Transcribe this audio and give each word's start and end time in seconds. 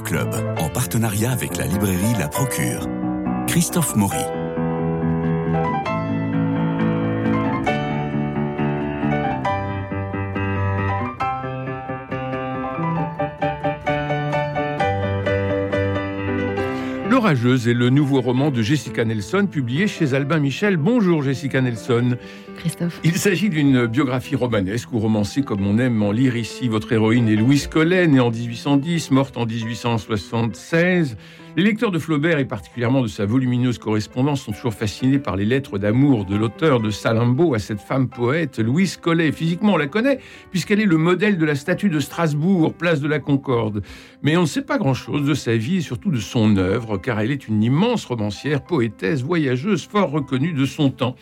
Club, 0.00 0.34
en 0.58 0.70
partenariat 0.70 1.32
avec 1.32 1.58
la 1.58 1.66
librairie 1.66 2.14
La 2.18 2.28
Procure. 2.28 2.88
Christophe 3.46 3.94
Maury. 3.94 4.16
L'Orageuse 17.10 17.68
est 17.68 17.74
le 17.74 17.90
nouveau 17.90 18.22
roman 18.22 18.50
de 18.50 18.62
Jessica 18.62 19.04
Nelson 19.04 19.46
publié 19.46 19.86
chez 19.86 20.14
Albin 20.14 20.38
Michel. 20.38 20.78
Bonjour 20.78 21.22
Jessica 21.22 21.60
Nelson. 21.60 22.16
Il 23.02 23.16
s'agit 23.16 23.48
d'une 23.48 23.86
biographie 23.86 24.36
romanesque 24.36 24.92
ou 24.92 25.00
romancée 25.00 25.42
comme 25.42 25.66
on 25.66 25.78
aime 25.78 26.00
en 26.02 26.12
lire 26.12 26.36
ici. 26.36 26.68
Votre 26.68 26.92
héroïne 26.92 27.28
est 27.28 27.34
Louise 27.34 27.66
Collet, 27.66 28.06
née 28.06 28.20
en 28.20 28.30
1810, 28.30 29.10
morte 29.10 29.36
en 29.36 29.46
1876. 29.46 31.16
Les 31.56 31.64
lecteurs 31.64 31.90
de 31.90 31.98
Flaubert 31.98 32.38
et 32.38 32.44
particulièrement 32.44 33.02
de 33.02 33.08
sa 33.08 33.26
volumineuse 33.26 33.78
correspondance 33.78 34.42
sont 34.42 34.52
toujours 34.52 34.74
fascinés 34.74 35.18
par 35.18 35.36
les 35.36 35.44
lettres 35.44 35.76
d'amour 35.78 36.24
de 36.24 36.36
l'auteur 36.36 36.80
de 36.80 36.90
Salimbo 36.90 37.54
à 37.54 37.58
cette 37.58 37.80
femme 37.80 38.08
poète, 38.08 38.58
Louise 38.58 38.96
Collet. 38.96 39.32
Physiquement, 39.32 39.74
on 39.74 39.76
la 39.76 39.88
connaît 39.88 40.20
puisqu'elle 40.50 40.80
est 40.80 40.86
le 40.86 40.96
modèle 40.96 41.38
de 41.38 41.44
la 41.44 41.56
statue 41.56 41.88
de 41.88 41.98
Strasbourg, 42.00 42.74
place 42.74 43.00
de 43.00 43.08
la 43.08 43.18
Concorde. 43.18 43.82
Mais 44.22 44.36
on 44.36 44.42
ne 44.42 44.46
sait 44.46 44.62
pas 44.62 44.78
grand-chose 44.78 45.26
de 45.26 45.34
sa 45.34 45.56
vie 45.56 45.78
et 45.78 45.82
surtout 45.82 46.10
de 46.10 46.20
son 46.20 46.56
œuvre, 46.56 46.96
car 46.96 47.18
elle 47.18 47.32
est 47.32 47.48
une 47.48 47.62
immense 47.62 48.04
romancière, 48.04 48.62
poétesse, 48.62 49.22
voyageuse, 49.22 49.84
fort 49.86 50.10
reconnue 50.10 50.52
de 50.52 50.64
son 50.64 50.90
temps. 50.90 51.16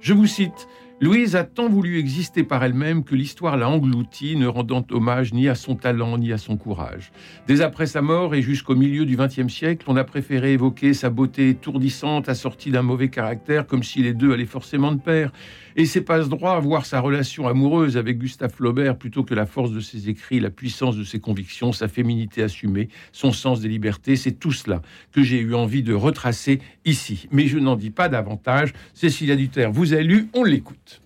Je 0.00 0.12
vous 0.12 0.26
cite. 0.26 0.68
Louise 1.04 1.36
a 1.36 1.44
tant 1.44 1.68
voulu 1.68 1.98
exister 1.98 2.44
par 2.44 2.64
elle-même 2.64 3.04
que 3.04 3.14
l'histoire 3.14 3.58
l'a 3.58 3.68
engloutie, 3.68 4.36
ne 4.36 4.46
rendant 4.46 4.86
hommage 4.90 5.34
ni 5.34 5.50
à 5.50 5.54
son 5.54 5.76
talent 5.76 6.16
ni 6.16 6.32
à 6.32 6.38
son 6.38 6.56
courage. 6.56 7.12
Dès 7.46 7.60
après 7.60 7.84
sa 7.84 8.00
mort 8.00 8.34
et 8.34 8.40
jusqu'au 8.40 8.74
milieu 8.74 9.04
du 9.04 9.14
XXe 9.14 9.52
siècle, 9.52 9.84
on 9.86 9.96
a 9.96 10.04
préféré 10.04 10.54
évoquer 10.54 10.94
sa 10.94 11.10
beauté 11.10 11.50
étourdissante 11.50 12.30
assortie 12.30 12.70
d'un 12.70 12.80
mauvais 12.80 13.10
caractère, 13.10 13.66
comme 13.66 13.82
si 13.82 14.02
les 14.02 14.14
deux 14.14 14.32
allaient 14.32 14.46
forcément 14.46 14.92
de 14.92 14.98
pair. 14.98 15.30
Et 15.76 15.86
c'est 15.86 16.02
pas 16.02 16.22
ce 16.22 16.28
droit 16.28 16.52
à 16.52 16.60
voir 16.60 16.86
sa 16.86 17.00
relation 17.00 17.48
amoureuse 17.48 17.96
avec 17.96 18.18
Gustave 18.18 18.52
Flaubert 18.52 18.96
plutôt 18.96 19.24
que 19.24 19.34
la 19.34 19.46
force 19.46 19.72
de 19.72 19.80
ses 19.80 20.08
écrits, 20.08 20.38
la 20.38 20.50
puissance 20.50 20.96
de 20.96 21.02
ses 21.04 21.18
convictions, 21.18 21.72
sa 21.72 21.88
féminité 21.88 22.42
assumée, 22.42 22.88
son 23.12 23.32
sens 23.32 23.60
des 23.60 23.68
libertés. 23.68 24.16
C'est 24.16 24.38
tout 24.38 24.52
cela 24.52 24.82
que 25.12 25.22
j'ai 25.22 25.40
eu 25.40 25.54
envie 25.54 25.82
de 25.82 25.92
retracer 25.92 26.60
ici. 26.84 27.26
Mais 27.32 27.48
je 27.48 27.58
n'en 27.58 27.76
dis 27.76 27.90
pas 27.90 28.08
davantage. 28.08 28.72
Cécilia 28.94 29.34
Duterre 29.34 29.72
vous 29.72 29.94
a 29.94 30.00
lu, 30.00 30.28
on 30.32 30.44
l'écoute. 30.44 31.00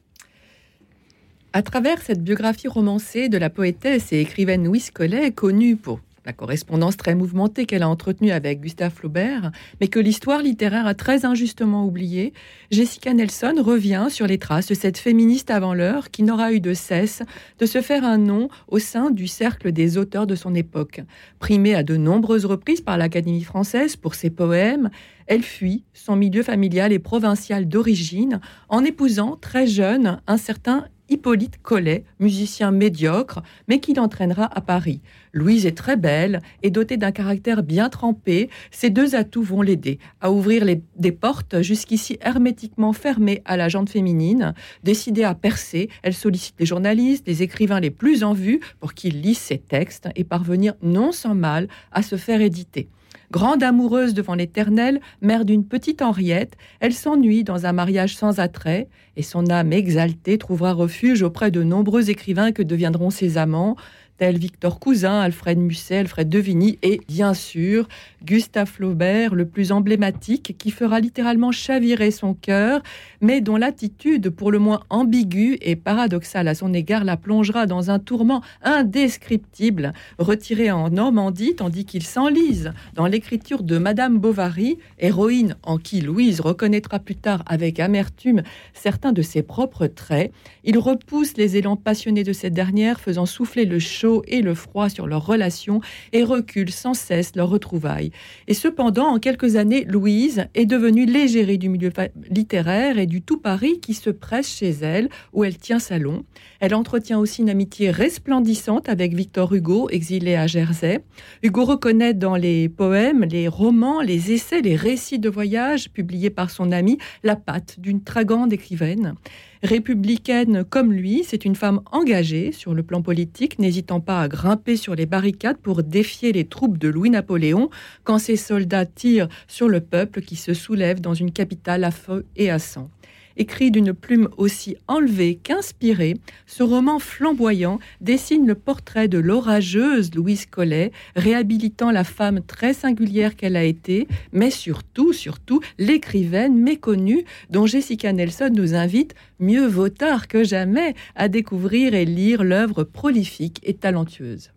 À 1.54 1.62
travers 1.62 2.02
cette 2.02 2.22
biographie 2.22 2.68
romancée 2.68 3.30
de 3.30 3.38
la 3.38 3.48
poétesse 3.48 4.12
et 4.12 4.20
écrivaine 4.20 4.64
Louise 4.64 4.90
Collet, 4.90 5.32
connue 5.32 5.76
pour 5.76 6.00
la 6.28 6.34
correspondance 6.34 6.98
très 6.98 7.14
mouvementée 7.14 7.64
qu'elle 7.64 7.82
a 7.82 7.88
entretenue 7.88 8.32
avec 8.32 8.60
Gustave 8.60 8.92
Flaubert, 8.92 9.50
mais 9.80 9.88
que 9.88 9.98
l'histoire 9.98 10.42
littéraire 10.42 10.86
a 10.86 10.92
très 10.92 11.24
injustement 11.24 11.86
oubliée, 11.86 12.34
Jessica 12.70 13.14
Nelson 13.14 13.54
revient 13.64 14.08
sur 14.10 14.26
les 14.26 14.36
traces 14.36 14.66
de 14.66 14.74
cette 14.74 14.98
féministe 14.98 15.50
avant 15.50 15.72
l'heure 15.72 16.10
qui 16.10 16.22
n'aura 16.22 16.52
eu 16.52 16.60
de 16.60 16.74
cesse 16.74 17.22
de 17.58 17.64
se 17.64 17.80
faire 17.80 18.04
un 18.04 18.18
nom 18.18 18.50
au 18.68 18.78
sein 18.78 19.10
du 19.10 19.26
cercle 19.26 19.72
des 19.72 19.96
auteurs 19.96 20.26
de 20.26 20.34
son 20.34 20.54
époque. 20.54 21.00
Primée 21.38 21.74
à 21.74 21.82
de 21.82 21.96
nombreuses 21.96 22.44
reprises 22.44 22.82
par 22.82 22.98
l'Académie 22.98 23.42
française 23.42 23.96
pour 23.96 24.14
ses 24.14 24.28
poèmes, 24.28 24.90
elle 25.28 25.42
fuit 25.42 25.84
son 25.94 26.14
milieu 26.14 26.42
familial 26.42 26.92
et 26.92 26.98
provincial 26.98 27.66
d'origine 27.66 28.42
en 28.68 28.84
épousant 28.84 29.38
très 29.40 29.66
jeune 29.66 30.20
un 30.26 30.36
certain 30.36 30.88
Hippolyte 31.08 31.60
Collet, 31.62 32.04
musicien 32.20 32.70
médiocre, 32.70 33.42
mais 33.66 33.80
qui 33.80 33.94
l'entraînera 33.94 34.44
à 34.44 34.60
Paris. 34.60 35.00
Louise 35.32 35.66
est 35.66 35.76
très 35.76 35.96
belle 35.96 36.40
et 36.62 36.70
dotée 36.70 36.96
d'un 36.96 37.12
caractère 37.12 37.62
bien 37.62 37.88
trempé. 37.88 38.50
Ces 38.70 38.90
deux 38.90 39.14
atouts 39.14 39.42
vont 39.42 39.62
l'aider 39.62 39.98
à 40.20 40.32
ouvrir 40.32 40.64
des 40.96 41.12
portes 41.12 41.62
jusqu'ici 41.62 42.18
hermétiquement 42.20 42.92
fermées 42.92 43.42
à 43.44 43.56
la 43.56 43.68
jante 43.68 43.90
féminine. 43.90 44.54
Décidée 44.82 45.24
à 45.24 45.34
percer, 45.34 45.88
elle 46.02 46.14
sollicite 46.14 46.56
les 46.58 46.66
journalistes, 46.66 47.26
les 47.26 47.42
écrivains 47.42 47.80
les 47.80 47.90
plus 47.90 48.24
en 48.24 48.32
vue 48.32 48.60
pour 48.80 48.94
qu'ils 48.94 49.20
lisent 49.20 49.38
ses 49.38 49.58
textes 49.58 50.08
et 50.16 50.24
parvenir 50.24 50.74
non 50.82 51.12
sans 51.12 51.34
mal 51.34 51.68
à 51.92 52.02
se 52.02 52.16
faire 52.16 52.40
éditer. 52.40 52.88
Grande 53.30 53.62
amoureuse 53.62 54.14
devant 54.14 54.34
l'éternel, 54.34 55.00
mère 55.20 55.44
d'une 55.44 55.66
petite 55.66 56.00
Henriette, 56.00 56.56
elle 56.80 56.94
s'ennuie 56.94 57.44
dans 57.44 57.66
un 57.66 57.72
mariage 57.72 58.16
sans 58.16 58.40
attrait, 58.40 58.88
et 59.16 59.22
son 59.22 59.50
âme 59.50 59.74
exaltée 59.74 60.38
trouvera 60.38 60.72
refuge 60.72 61.22
auprès 61.22 61.50
de 61.50 61.62
nombreux 61.62 62.08
écrivains 62.08 62.52
que 62.52 62.62
deviendront 62.62 63.10
ses 63.10 63.36
amants, 63.36 63.76
tels 64.18 64.38
Victor 64.38 64.80
Cousin, 64.80 65.20
Alfred 65.20 65.58
Musset, 65.58 65.98
Alfred 65.98 66.28
Devigny 66.28 66.78
et, 66.82 67.00
bien 67.08 67.34
sûr, 67.34 67.88
Gustave 68.24 68.68
Flaubert, 68.68 69.34
le 69.34 69.46
plus 69.46 69.72
emblématique, 69.72 70.56
qui 70.58 70.70
fera 70.70 71.00
littéralement 71.00 71.52
chavirer 71.52 72.10
son 72.10 72.34
cœur, 72.34 72.82
mais 73.20 73.40
dont 73.40 73.56
l'attitude, 73.56 74.30
pour 74.30 74.50
le 74.50 74.58
moins 74.58 74.80
ambiguë 74.90 75.58
et 75.62 75.76
paradoxale 75.76 76.48
à 76.48 76.54
son 76.54 76.74
égard, 76.74 77.04
la 77.04 77.16
plongera 77.16 77.66
dans 77.66 77.90
un 77.90 78.00
tourment 78.00 78.42
indescriptible, 78.62 79.92
retiré 80.18 80.70
en 80.70 80.90
Normandie, 80.90 81.54
tandis 81.54 81.84
qu'il 81.84 82.02
s'enlise 82.02 82.72
dans 82.94 83.06
l'écriture 83.06 83.62
de 83.62 83.78
Madame 83.78 84.18
Bovary, 84.18 84.78
héroïne 84.98 85.56
en 85.62 85.78
qui 85.78 86.00
Louise 86.00 86.40
reconnaîtra 86.40 86.98
plus 86.98 87.14
tard 87.16 87.44
avec 87.46 87.78
amertume 87.78 88.42
certains 88.74 89.12
de 89.12 89.22
ses 89.22 89.42
propres 89.42 89.86
traits. 89.86 90.32
Il 90.64 90.76
repousse 90.78 91.36
les 91.36 91.56
élans 91.56 91.76
passionnés 91.76 92.24
de 92.24 92.32
cette 92.32 92.52
dernière, 92.52 93.00
faisant 93.00 93.26
souffler 93.26 93.64
le 93.64 93.78
chaud 93.78 94.07
et 94.26 94.42
le 94.42 94.54
froid 94.54 94.88
sur 94.88 95.06
leurs 95.06 95.24
relations 95.24 95.80
et 96.12 96.24
recule 96.24 96.70
sans 96.70 96.94
cesse 96.94 97.36
leur 97.36 97.48
retrouvailles. 97.48 98.10
Et 98.46 98.54
cependant, 98.54 99.08
en 99.08 99.18
quelques 99.18 99.56
années, 99.56 99.84
Louise 99.84 100.46
est 100.54 100.66
devenue 100.66 101.06
l'égérie 101.06 101.58
du 101.58 101.68
milieu 101.68 101.90
littéraire 102.30 102.98
et 102.98 103.06
du 103.06 103.22
tout 103.22 103.38
Paris 103.38 103.80
qui 103.80 103.94
se 103.94 104.10
presse 104.10 104.48
chez 104.48 104.70
elle, 104.70 105.08
où 105.32 105.44
elle 105.44 105.56
tient 105.56 105.78
salon. 105.78 106.24
Elle 106.60 106.74
entretient 106.74 107.18
aussi 107.18 107.42
une 107.42 107.50
amitié 107.50 107.90
resplendissante 107.90 108.88
avec 108.88 109.14
Victor 109.14 109.52
Hugo, 109.54 109.88
exilé 109.90 110.34
à 110.34 110.46
Jersey. 110.46 111.04
Hugo 111.42 111.64
reconnaît 111.64 112.14
dans 112.14 112.36
les 112.36 112.68
poèmes, 112.68 113.24
les 113.24 113.48
romans, 113.48 114.00
les 114.00 114.32
essais, 114.32 114.60
les 114.60 114.76
récits 114.76 115.18
de 115.18 115.28
voyage 115.28 115.90
publiés 115.90 116.30
par 116.30 116.50
son 116.50 116.72
ami 116.72 116.98
la 117.22 117.36
patte 117.36 117.78
d'une 117.78 118.02
très 118.02 118.24
grande 118.24 118.52
écrivaine. 118.52 119.14
Républicaine 119.62 120.64
comme 120.64 120.92
lui, 120.92 121.24
c'est 121.26 121.44
une 121.44 121.56
femme 121.56 121.80
engagée 121.90 122.52
sur 122.52 122.74
le 122.74 122.82
plan 122.82 123.02
politique, 123.02 123.58
n'hésitant 123.58 124.00
pas 124.00 124.22
à 124.22 124.28
grimper 124.28 124.76
sur 124.76 124.94
les 124.94 125.06
barricades 125.06 125.58
pour 125.58 125.82
défier 125.82 126.32
les 126.32 126.44
troupes 126.44 126.78
de 126.78 126.88
Louis-Napoléon 126.88 127.70
quand 128.04 128.18
ses 128.18 128.36
soldats 128.36 128.86
tirent 128.86 129.28
sur 129.46 129.68
le 129.68 129.80
peuple 129.80 130.20
qui 130.20 130.36
se 130.36 130.54
soulève 130.54 131.00
dans 131.00 131.14
une 131.14 131.32
capitale 131.32 131.84
à 131.84 131.90
feu 131.90 132.24
et 132.36 132.50
à 132.50 132.58
sang 132.58 132.90
écrit 133.38 133.70
d'une 133.70 133.94
plume 133.94 134.28
aussi 134.36 134.76
enlevée 134.88 135.36
qu'inspirée, 135.36 136.16
ce 136.46 136.62
roman 136.62 136.98
flamboyant 136.98 137.78
dessine 138.00 138.46
le 138.46 138.54
portrait 138.54 139.08
de 139.08 139.18
l'orageuse 139.18 140.14
Louise 140.14 140.46
Collet, 140.46 140.92
réhabilitant 141.16 141.90
la 141.90 142.04
femme 142.04 142.42
très 142.42 142.74
singulière 142.74 143.36
qu'elle 143.36 143.56
a 143.56 143.64
été, 143.64 144.06
mais 144.32 144.50
surtout, 144.50 145.12
surtout, 145.12 145.60
l'écrivaine 145.78 146.60
méconnue 146.60 147.24
dont 147.50 147.66
Jessica 147.66 148.12
Nelson 148.12 148.50
nous 148.52 148.74
invite, 148.74 149.14
mieux 149.38 149.66
vaut 149.66 149.88
tard 149.88 150.28
que 150.28 150.44
jamais, 150.44 150.94
à 151.14 151.28
découvrir 151.28 151.94
et 151.94 152.04
lire 152.04 152.44
l'œuvre 152.44 152.84
prolifique 152.84 153.60
et 153.62 153.74
talentueuse. 153.74 154.50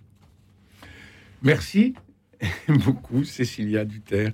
Merci 1.43 1.93
beaucoup, 2.67 3.23
Cécilia 3.23 3.85
Duterre. 3.85 4.31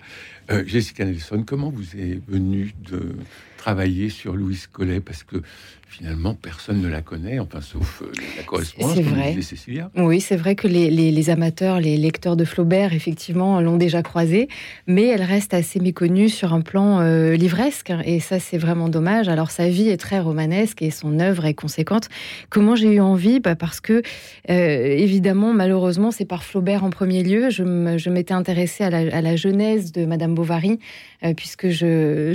Euh, 0.50 0.64
Jessica 0.66 1.06
Nelson, 1.06 1.44
comment 1.46 1.70
vous 1.70 1.96
est 1.96 2.22
venu 2.28 2.74
de 2.90 3.16
travailler 3.68 4.08
sur 4.08 4.34
Louise 4.34 4.66
Collet 4.68 5.02
Parce 5.02 5.24
que 5.24 5.42
finalement, 5.90 6.36
personne 6.36 6.82
ne 6.82 6.90
la 6.90 7.02
connaît, 7.02 7.40
enfin, 7.40 7.62
sauf 7.62 8.02
euh, 8.02 8.12
la 8.36 8.44
correspondance, 8.44 8.96
c'est 8.96 9.02
vrai. 9.02 9.42
Cécilia. 9.42 9.90
Oui, 9.96 10.20
c'est 10.20 10.36
vrai 10.36 10.56
que 10.56 10.68
les, 10.68 11.30
amateurs, 11.30 11.80
les 11.80 11.96
lecteurs 11.98 12.36
de 12.36 12.44
Flaubert, 12.44 12.94
effectivement, 12.94 13.60
l'ont 13.62 13.78
déjà 13.78 14.04
croisée, 14.04 14.48
mais 14.86 15.08
elle 15.08 15.22
reste 15.22 15.54
assez 15.54 15.80
méconnue 15.80 16.30
sur 16.30 16.54
un 16.54 16.60
plan 16.60 17.00
euh, 17.00 17.36
livresque, 17.36 17.92
et 18.06 18.20
ça, 18.20 18.40
c'est 18.40 18.58
vraiment 18.58 18.90
dommage. 18.90 19.30
Alors, 19.30 19.50
sa 19.50 19.70
vie 19.70 19.88
est 19.88 19.98
très 19.98 20.20
romanesque 20.20 20.82
et 20.82 20.92
son 20.92 21.20
œuvre 21.20 21.46
est 21.46 21.54
conséquente. 21.54 22.10
Comment 22.50 22.76
j'ai 22.76 22.96
eu 22.96 23.00
envie? 23.00 23.40
Bah, 23.40 23.56
Parce 23.56 23.80
que, 23.80 24.02
évidemment, 24.48 25.54
malheureusement, 25.54 26.12
c'est 26.12 26.26
par 26.26 26.44
Flaubert 26.44 26.84
en 26.84 26.90
premier 26.90 27.24
lieu. 27.24 27.50
Je 27.50 28.10
m'étais 28.10 28.34
intéressée 28.34 28.84
à 28.84 28.90
la, 28.90 29.16
à 29.16 29.22
la 29.22 29.36
genèse 29.38 29.94
de 29.94 30.06
Madame 30.06 30.36
Bovary, 30.36 30.80
euh, 31.24 31.34
puisque 31.34 31.70
je, 31.70 32.32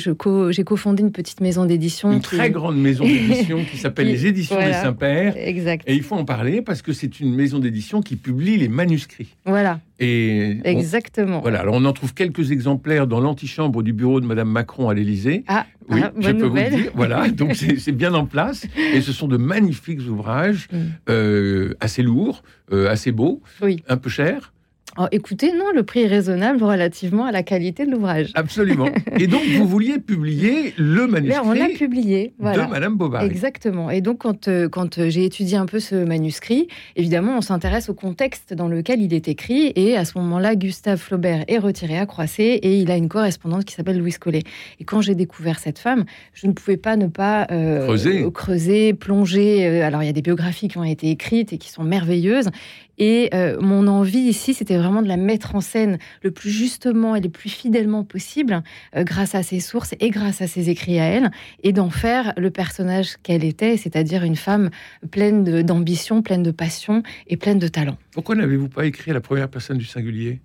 j'ai 0.51 0.65
cofondé 0.65 1.03
une 1.03 1.13
petite 1.13 1.22
maison 1.41 1.65
d'édition. 1.65 2.13
Une 2.13 2.21
très 2.21 2.51
grande 2.51 2.77
maison 2.81 3.05
d'édition 3.05 3.65
qui 3.71 3.77
s'appelle 3.77 4.07
les 4.09 4.27
Éditions 4.27 4.59
des 4.59 4.73
Saint-Pères. 4.73 5.35
Exact. 5.37 5.85
Et 5.89 5.95
il 5.95 6.03
faut 6.03 6.17
en 6.17 6.25
parler 6.25 6.63
parce 6.63 6.83
que 6.83 6.93
c'est 6.93 7.21
une 7.21 7.35
maison 7.35 7.59
d'édition 7.59 8.01
qui 8.03 8.17
publie 8.17 8.57
les 8.57 8.69
manuscrits. 8.69 9.35
Voilà. 9.45 9.81
Et 10.01 10.59
Exactement. 10.65 11.41
voilà, 11.41 11.61
alors 11.61 11.75
on 11.77 11.85
en 11.85 11.93
trouve 11.93 12.13
quelques 12.15 12.51
exemplaires 12.51 13.07
dans 13.07 13.21
l'antichambre 13.21 13.83
du 13.83 13.93
bureau 13.93 14.21
de 14.21 14.27
Madame 14.27 14.49
Macron 14.51 14.89
à 14.89 14.95
l'Élysée. 14.95 15.45
Ah, 15.47 15.67
oui, 15.89 16.01
ah, 16.03 16.13
je 16.19 16.31
peux 16.33 16.47
nouvelle. 16.47 16.71
vous 16.73 16.77
le 16.77 16.83
dire. 16.83 16.93
Voilà, 16.95 17.29
donc 17.31 17.55
c'est 17.55 17.93
bien 17.93 18.13
en 18.15 18.27
place. 18.27 18.67
Et 18.95 19.01
ce 19.01 19.13
sont 19.13 19.29
de 19.29 19.37
magnifiques 19.37 20.01
ouvrages, 20.09 20.69
Mm. 20.73 20.77
euh, 21.09 21.75
assez 21.81 22.03
lourds, 22.03 22.43
euh, 22.73 22.89
assez 22.91 23.13
beaux, 23.13 23.43
Oui. 23.63 23.83
un 23.89 23.97
peu 23.97 24.09
chers. 24.11 24.52
Oh, 24.99 25.07
écoutez, 25.11 25.53
non, 25.53 25.65
le 25.75 25.85
prix 25.85 26.03
est 26.03 26.07
raisonnable 26.07 26.63
relativement 26.63 27.25
à 27.25 27.33
la 27.33 27.43
qualité 27.43 27.87
de 27.87 27.91
l'ouvrage. 27.91 28.31
Absolument. 28.35 28.91
Et 29.19 29.27
donc, 29.27 29.41
vous 29.57 29.67
vouliez 29.67 29.99
publier 29.99 30.75
le 30.77 31.07
manuscrit 31.07 31.41
on 31.43 31.53
l'a 31.53 31.69
publié, 31.69 32.35
voilà. 32.39 32.67
de 32.67 32.71
Madame 32.71 32.97
Bovary. 32.97 33.25
Exactement. 33.25 33.91
Et 33.91 34.03
donc, 34.03 34.19
quand, 34.19 34.49
euh, 34.49 34.69
quand 34.69 34.99
euh, 34.99 35.09
j'ai 35.09 35.25
étudié 35.25 35.57
un 35.57 35.65
peu 35.65 35.81
ce 35.81 35.95
manuscrit, 35.95 36.69
évidemment, 36.97 37.39
on 37.39 37.41
s'intéresse 37.41 37.89
au 37.89 37.95
contexte 37.95 38.53
dans 38.53 38.69
lequel 38.69 39.01
il 39.01 39.15
est 39.15 39.29
écrit. 39.29 39.73
Et 39.77 39.97
à 39.97 40.05
ce 40.05 40.19
moment-là, 40.19 40.57
Gustave 40.57 40.99
Flaubert 40.99 41.45
est 41.49 41.59
retiré 41.59 41.99
à 41.99 42.05
Croisset 42.05 42.57
et 42.57 42.79
il 42.79 42.91
a 42.91 42.97
une 42.97 43.09
correspondante 43.09 43.65
qui 43.65 43.75
s'appelle 43.75 43.99
Louise 43.99 44.19
Collet. 44.19 44.43
Et 44.79 44.85
quand 44.85 45.01
j'ai 45.01 45.15
découvert 45.15 45.59
cette 45.59 45.79
femme, 45.79 46.05
je 46.35 46.47
ne 46.47 46.53
pouvais 46.53 46.77
pas 46.77 46.97
ne 46.97 47.07
pas 47.07 47.47
euh, 47.51 47.87
creuser. 47.87 48.27
creuser, 48.33 48.93
plonger. 48.93 49.83
Alors, 49.83 50.03
il 50.03 50.07
y 50.07 50.11
a 50.11 50.15
des 50.15 50.23
biographies 50.23 50.69
qui 50.69 50.77
ont 50.77 50.85
été 50.85 51.11
écrites 51.11 51.55
et 51.55 51.59
qui 51.59 51.71
sont 51.71 51.83
merveilleuses. 51.83 52.51
Et 52.99 53.31
euh, 53.35 53.57
mon 53.61 53.89
envie 53.89 54.19
ici, 54.19 54.55
c'était 54.55 54.77
vraiment 54.83 55.03
de 55.03 55.09
la 55.09 55.17
mettre 55.17 55.55
en 55.55 55.61
scène 55.61 55.99
le 56.23 56.31
plus 56.31 56.51
justement 56.51 57.17
et 57.17 57.21
le 57.21 57.29
plus 57.29 57.49
fidèlement 57.49 58.05
possible, 58.05 58.63
euh, 58.97 59.05
grâce 59.05 59.35
à 59.35 59.43
ses 59.43 59.61
sources 59.61 59.95
et 60.01 60.11
grâce 60.11 60.43
à 60.43 60.47
ses 60.47 60.69
écrits 60.71 61.01
à 61.01 61.05
elle, 61.05 61.31
et 61.63 61.73
d'en 61.73 61.91
faire 61.91 62.33
le 62.37 62.51
personnage 62.51 63.17
qu'elle 63.23 63.45
était, 63.45 63.77
c'est-à-dire 63.77 64.25
une 64.25 64.37
femme 64.37 64.71
pleine 65.11 65.63
d'ambition, 65.63 66.23
pleine 66.23 66.43
de 66.43 66.51
passion 66.51 67.03
et 67.27 67.37
pleine 67.37 67.59
de 67.59 67.69
talent. 67.69 67.97
Pourquoi 68.13 68.35
n'avez-vous 68.35 68.69
pas 68.69 68.87
écrit 68.87 69.13
la 69.13 69.21
première 69.21 69.49
personne 69.49 69.79
du 69.79 69.87
singulier? 69.87 70.41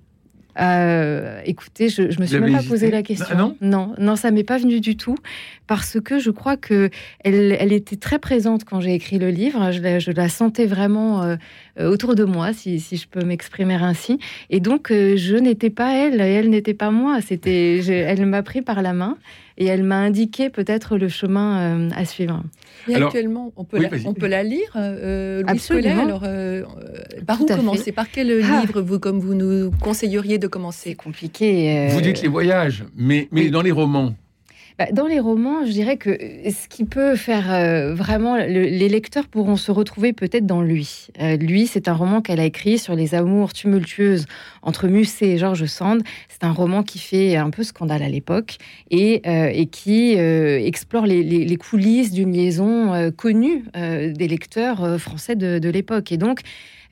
Euh, 0.59 1.41
écoutez, 1.45 1.89
je, 1.89 2.09
je 2.09 2.19
me 2.19 2.25
suis 2.25 2.39
même 2.39 2.53
pas 2.53 2.63
posé 2.63 2.89
la 2.89 3.03
question. 3.03 3.35
non, 3.37 3.55
non, 3.61 3.93
non, 3.99 4.15
ça 4.15 4.31
m'est 4.31 4.43
pas 4.43 4.57
venu 4.57 4.79
du 4.79 4.97
tout 4.97 5.17
parce 5.67 5.99
que 5.99 6.19
je 6.19 6.31
crois 6.31 6.57
que 6.57 6.89
elle, 7.23 7.55
elle 7.59 7.73
était 7.73 7.95
très 7.95 8.19
présente 8.19 8.63
quand 8.63 8.79
j'ai 8.79 8.93
écrit 8.93 9.19
le 9.19 9.29
livre. 9.29 9.71
Je 9.71 9.81
la, 9.81 9.99
je 9.99 10.11
la 10.11 10.29
sentais 10.29 10.65
vraiment 10.65 11.23
euh, 11.23 11.35
autour 11.79 12.15
de 12.15 12.23
moi, 12.23 12.53
si, 12.53 12.79
si 12.79 12.97
je 12.97 13.07
peux 13.07 13.23
m'exprimer 13.23 13.75
ainsi. 13.75 14.19
Et 14.49 14.59
donc, 14.59 14.91
euh, 14.91 15.15
je 15.17 15.35
n'étais 15.35 15.69
pas 15.69 15.93
elle, 15.93 16.21
et 16.21 16.33
elle 16.33 16.49
n'était 16.49 16.73
pas 16.73 16.91
moi. 16.91 17.21
C'était, 17.21 17.77
elle 17.87 18.25
m'a 18.25 18.43
pris 18.43 18.61
par 18.61 18.81
la 18.81 18.93
main 18.93 19.17
et 19.57 19.65
elle 19.65 19.83
m'a 19.83 19.97
indiqué 19.97 20.49
peut-être 20.49 20.97
le 20.97 21.09
chemin 21.09 21.89
à 21.91 22.05
suivre. 22.05 22.43
Et 22.87 22.95
actuellement, 22.95 23.51
on 23.55 23.63
peut, 23.63 23.79
la, 23.79 23.89
on 24.05 24.13
peut 24.13 24.27
la 24.27 24.43
lire, 24.43 24.71
euh, 24.75 25.41
Louis 25.41 25.49
Absolument. 25.51 26.03
alors, 26.03 26.23
par 27.25 27.41
où 27.41 27.45
commencer? 27.45 27.91
Par 27.91 28.09
quel 28.11 28.31
Ah. 28.43 28.61
livre, 28.61 28.81
vous, 28.81 28.99
comme 28.99 29.19
vous 29.19 29.33
nous 29.35 29.71
conseilleriez 29.81 30.37
de 30.37 30.47
commencer? 30.47 30.89
C'est 30.89 30.95
compliqué. 30.95 31.87
Vous 31.91 32.01
dites 32.01 32.21
les 32.21 32.27
voyages, 32.27 32.85
mais, 32.95 33.27
mais 33.31 33.43
oui. 33.45 33.51
dans 33.51 33.61
les 33.61 33.71
romans, 33.71 34.13
dans 34.91 35.07
les 35.07 35.19
romans, 35.19 35.65
je 35.65 35.71
dirais 35.71 35.97
que 35.97 36.11
ce 36.11 36.67
qui 36.67 36.85
peut 36.85 37.15
faire 37.15 37.51
euh, 37.51 37.95
vraiment, 37.95 38.37
le- 38.37 38.45
les 38.45 38.89
lecteurs 38.89 39.27
pourront 39.27 39.55
se 39.55 39.71
retrouver 39.71 40.13
peut-être 40.13 40.45
dans 40.45 40.61
lui. 40.61 41.07
Euh, 41.19 41.35
lui, 41.35 41.65
c'est 41.65 41.87
un 41.87 41.93
roman 41.93 42.21
qu'elle 42.21 42.39
a 42.39 42.45
écrit 42.45 42.77
sur 42.77 42.95
les 42.95 43.15
amours 43.15 43.53
tumultueuses 43.53 44.27
entre 44.61 44.87
Musset 44.87 45.29
et 45.29 45.37
George 45.39 45.65
Sand. 45.65 46.03
C'est 46.29 46.43
un 46.43 46.51
roman 46.51 46.83
qui 46.83 46.99
fait 46.99 47.35
un 47.37 47.49
peu 47.49 47.63
scandale 47.63 48.03
à 48.03 48.09
l'époque 48.09 48.57
et, 48.91 49.21
euh, 49.25 49.49
et 49.51 49.65
qui 49.65 50.15
euh, 50.19 50.59
explore 50.63 51.07
les, 51.07 51.23
les- 51.23 51.43
les 51.45 51.55
coulisses 51.57 52.11
d'une 52.11 52.31
liaison 52.33 52.93
euh, 52.93 53.09
connue 53.09 53.65
euh, 53.75 54.13
des 54.13 54.27
lecteurs 54.27 54.83
euh, 54.83 54.97
français 54.99 55.35
de, 55.35 55.57
de 55.57 55.69
l'époque. 55.69 56.11
Et 56.11 56.17
donc, 56.17 56.41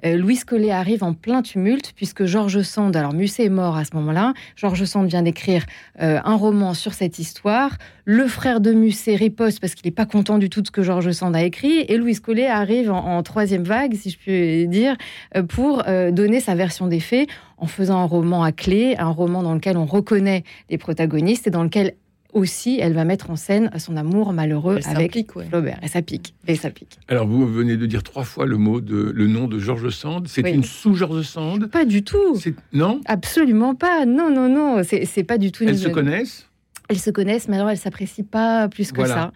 euh, 0.05 0.17
Louis 0.17 0.37
Collet 0.37 0.71
arrive 0.71 1.03
en 1.03 1.13
plein 1.13 1.41
tumulte 1.41 1.93
puisque 1.95 2.25
George 2.25 2.61
Sand, 2.61 2.95
alors 2.95 3.13
Musset 3.13 3.45
est 3.45 3.49
mort 3.49 3.77
à 3.77 3.85
ce 3.85 3.95
moment-là, 3.95 4.33
George 4.55 4.83
Sand 4.85 5.07
vient 5.07 5.21
d'écrire 5.21 5.65
euh, 6.01 6.19
un 6.23 6.35
roman 6.35 6.73
sur 6.73 6.93
cette 6.93 7.19
histoire. 7.19 7.77
Le 8.05 8.27
frère 8.27 8.61
de 8.61 8.71
Musset 8.71 9.15
riposte 9.15 9.59
parce 9.59 9.75
qu'il 9.75 9.87
n'est 9.87 9.95
pas 9.95 10.05
content 10.05 10.37
du 10.37 10.49
tout 10.49 10.61
de 10.61 10.67
ce 10.67 10.71
que 10.71 10.83
George 10.83 11.11
Sand 11.11 11.35
a 11.35 11.43
écrit. 11.43 11.79
Et 11.87 11.97
Louis 11.97 12.15
Collet 12.15 12.47
arrive 12.47 12.91
en, 12.91 13.23
troisième 13.23 13.63
vague, 13.63 13.95
si 13.95 14.09
je 14.09 14.17
puis 14.17 14.67
dire, 14.67 14.95
euh, 15.35 15.43
pour 15.43 15.83
donner 16.11 16.39
sa 16.39 16.55
version 16.55 16.87
des 16.87 16.99
faits 16.99 17.27
en 17.57 17.67
faisant 17.67 17.99
un 17.99 18.05
roman 18.05 18.43
à 18.43 18.51
clé, 18.51 18.95
un 18.97 19.09
roman 19.09 19.43
dans 19.43 19.53
lequel 19.53 19.77
on 19.77 19.85
reconnaît 19.85 20.43
les 20.69 20.77
protagonistes 20.77 21.47
et 21.47 21.51
dans 21.51 21.63
lequel 21.63 21.95
aussi 22.35 22.77
elle 22.79 22.93
va 22.93 23.03
mettre 23.05 23.31
en 23.31 23.35
scène 23.35 23.71
son 23.79 23.97
amour 23.97 24.31
malheureux 24.33 24.79
Elle 24.87 24.95
avec 24.95 25.15
ouais. 25.35 25.45
Flaubert. 25.47 25.79
Et 25.81 25.87
ça 25.87 26.01
pique. 26.03 26.35
Et 26.47 26.55
ça 26.55 26.69
pique. 26.69 26.99
alors 27.07 27.25
vous 27.25 27.47
venez 27.47 27.77
de 27.77 27.85
dire 27.87 28.03
trois 28.03 28.23
fois 28.23 28.45
le 28.45 28.57
mot 28.57 28.81
de 28.81 28.95
le 29.13 29.27
nom 29.27 29.47
de 29.47 29.57
George 29.57 29.89
Sand. 29.89 30.27
C'est 30.27 30.43
Oui. 30.43 30.51
une 30.51 30.63
sous-George 30.63 31.23
Sand. 31.23 31.67
Pas 31.71 31.85
du 31.85 32.03
tout. 32.03 32.35
C'est 32.39 32.53
non? 32.73 33.01
Absolument 33.05 33.73
pas. 33.73 34.05
Non, 34.05 34.29
non, 34.29 34.47
non. 34.49 34.83
C'est 34.83 35.23
pas 35.23 35.37
du 35.39 35.51
tout. 35.51 35.63
Elles 35.63 35.69
une- 35.71 35.75
se 35.77 35.89
connaissent? 35.89 36.47
Elles 36.89 36.99
se 36.99 37.09
connaissent, 37.09 37.47
mais 37.47 37.55
alors 37.55 37.71
elles 37.71 37.77
s'apprécient 37.79 38.25
pas 38.29 38.67
plus 38.69 38.91
que 38.91 38.97
Voilà. 38.97 39.15
ça. 39.15 39.31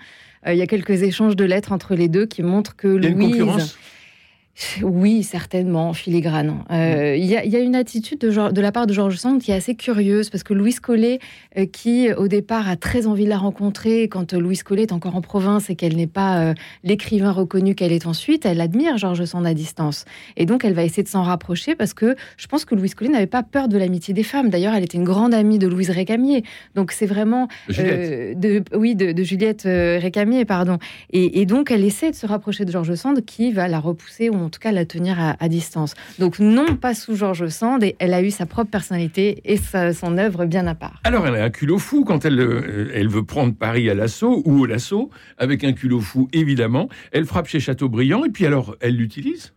Euh, 0.48 0.54
Il 0.54 0.60
y 0.60 0.62
a 0.62 0.68
quelques 0.68 1.02
échanges 1.02 1.36
de 1.36 1.44
lettres 1.46 1.72
entre 1.72 1.96
les 1.96 2.08
deux 2.08 2.26
qui 2.28 2.44
montrent 2.44 2.76
que 2.76 2.98
Il 2.98 3.04
y 3.04 3.08
a 3.08 3.10
une 3.10 3.18
Louise. 3.20 3.32
concurrence? 3.32 3.78
Oui, 4.82 5.24
certainement, 5.24 5.90
en 5.90 5.94
filigrane. 5.94 6.64
Euh, 6.72 7.16
Il 7.18 7.26
y, 7.26 7.36
a- 7.38 7.46
il 7.46 7.52
y 7.52 7.56
a 7.56 7.60
une 7.60 7.76
attitude 7.76 8.20
de, 8.20 8.62
la 8.62 8.72
part 8.72 8.88
de 8.88 8.94
Georges 8.94 9.16
Sand 9.16 9.42
qui 9.42 9.52
est 9.52 9.56
assez 9.56 9.76
curieuse, 9.76 10.30
parce 10.30 10.44
que 10.44 10.54
Louise 10.54 10.80
Collet, 10.80 11.20
euh, 11.58 11.66
qui 11.66 12.12
au 12.14 12.28
départ 12.28 12.68
a 12.68 12.76
très 12.76 13.08
envie 13.08 13.24
de 13.24 13.30
la 13.30 13.38
rencontrer, 13.38 14.10
quand 14.10 14.34
euh, 14.34 14.40
Louise 14.40 14.64
Collet 14.64 14.84
est 14.84 14.92
encore 14.92 15.16
en 15.16 15.22
province 15.22 15.70
et 15.70 15.76
qu'elle 15.76 15.96
n'est 15.96 16.08
pas 16.08 16.40
euh, 16.40 16.54
l'écrivain 16.84 17.32
reconnu 17.32 17.74
qu'elle 17.74 17.94
est 17.94 18.06
ensuite, 18.06 18.46
elle 18.46 18.60
admire 18.60 18.98
Georges 18.98 19.24
Sand 19.26 19.46
à 19.46 19.54
distance. 19.54 20.04
Et 20.36 20.46
donc 20.46 20.66
elle 20.66 20.74
va 20.74 20.84
essayer 20.84 21.04
de 21.04 21.08
s'en 21.08 21.24
rapprocher, 21.24 21.76
parce 21.76 21.94
que 21.94 22.16
je 22.38 22.48
pense 22.48 22.66
que 22.66 22.76
Louise 22.76 22.96
Collet 22.96 23.12
n'avait 23.12 23.28
pas 23.28 23.44
peur 23.44 23.70
de 23.70 23.78
l'amitié 23.78 24.14
des 24.14 24.24
femmes. 24.24 24.50
D'ailleurs, 24.50 24.74
elle 24.74 24.84
était 24.84 24.98
une 24.98 25.04
grande 25.06 25.34
amie 25.34 25.60
de 25.60 25.68
Louise 25.68 25.90
Récamier. 25.90 26.44
Donc 26.76 26.92
c'est 26.92 27.06
vraiment 27.06 27.48
de, 27.70 28.64
oui, 28.76 28.96
de, 28.96 29.14
de 29.14 29.24
Juliette 29.24 29.64
Récamier, 29.64 30.44
pardon. 30.46 30.78
Et, 31.12 31.40
et 31.42 31.46
donc, 31.46 31.72
elle 31.72 31.84
essaie 31.86 32.12
de 32.12 32.16
se 32.16 32.26
rapprocher 32.28 32.66
de 32.66 32.72
Georges 32.72 32.96
Sand, 32.96 33.24
qui 33.26 33.52
va 33.52 33.68
la 33.68 33.80
repousser, 33.80 34.30
ou 34.30 34.49
en 34.50 34.52
tout 34.52 34.60
cas 34.60 34.72
la 34.72 34.84
tenir 34.84 35.20
à, 35.20 35.36
à 35.40 35.48
distance. 35.48 35.94
Donc, 36.18 36.40
non, 36.40 36.76
pas 36.76 36.96
sous 36.96 37.16
Georges 37.16 37.50
Sand, 37.50 37.84
et 37.84 37.96
elle 38.00 38.16
a 38.16 38.24
eu 38.24 38.32
sa 38.32 38.48
propre 38.48 38.72
personnalité 38.72 39.42
et 39.46 39.58
sa- 39.58 39.94
son 39.94 40.18
œuvre 40.18 40.46
bien 40.46 40.66
à 40.66 40.74
part. 40.74 41.00
Alors, 41.04 41.28
elle 41.28 41.36
a 41.36 41.44
un 41.44 41.52
culot 41.52 41.78
fou 41.78 42.04
quand 42.04 42.26
elle, 42.26 42.40
euh, 42.40 42.92
elle 42.96 43.10
veut 43.10 43.24
prendre 43.24 43.54
Paris 43.54 43.92
à 43.92 43.94
l'assaut 43.94 44.42
ou 44.46 44.62
au 44.62 44.66
l'assaut, 44.66 45.12
avec 45.38 45.64
un 45.64 45.74
culot 45.74 46.00
fou, 46.02 46.30
évidemment. 46.34 46.90
Elle 47.12 47.26
frappe 47.26 47.48
chez 47.48 47.60
Chateaubriand, 47.60 48.26
et 48.26 48.30
puis 48.30 48.48
alors, 48.48 48.76
elle 48.82 48.96
l'utilise? 48.96 49.54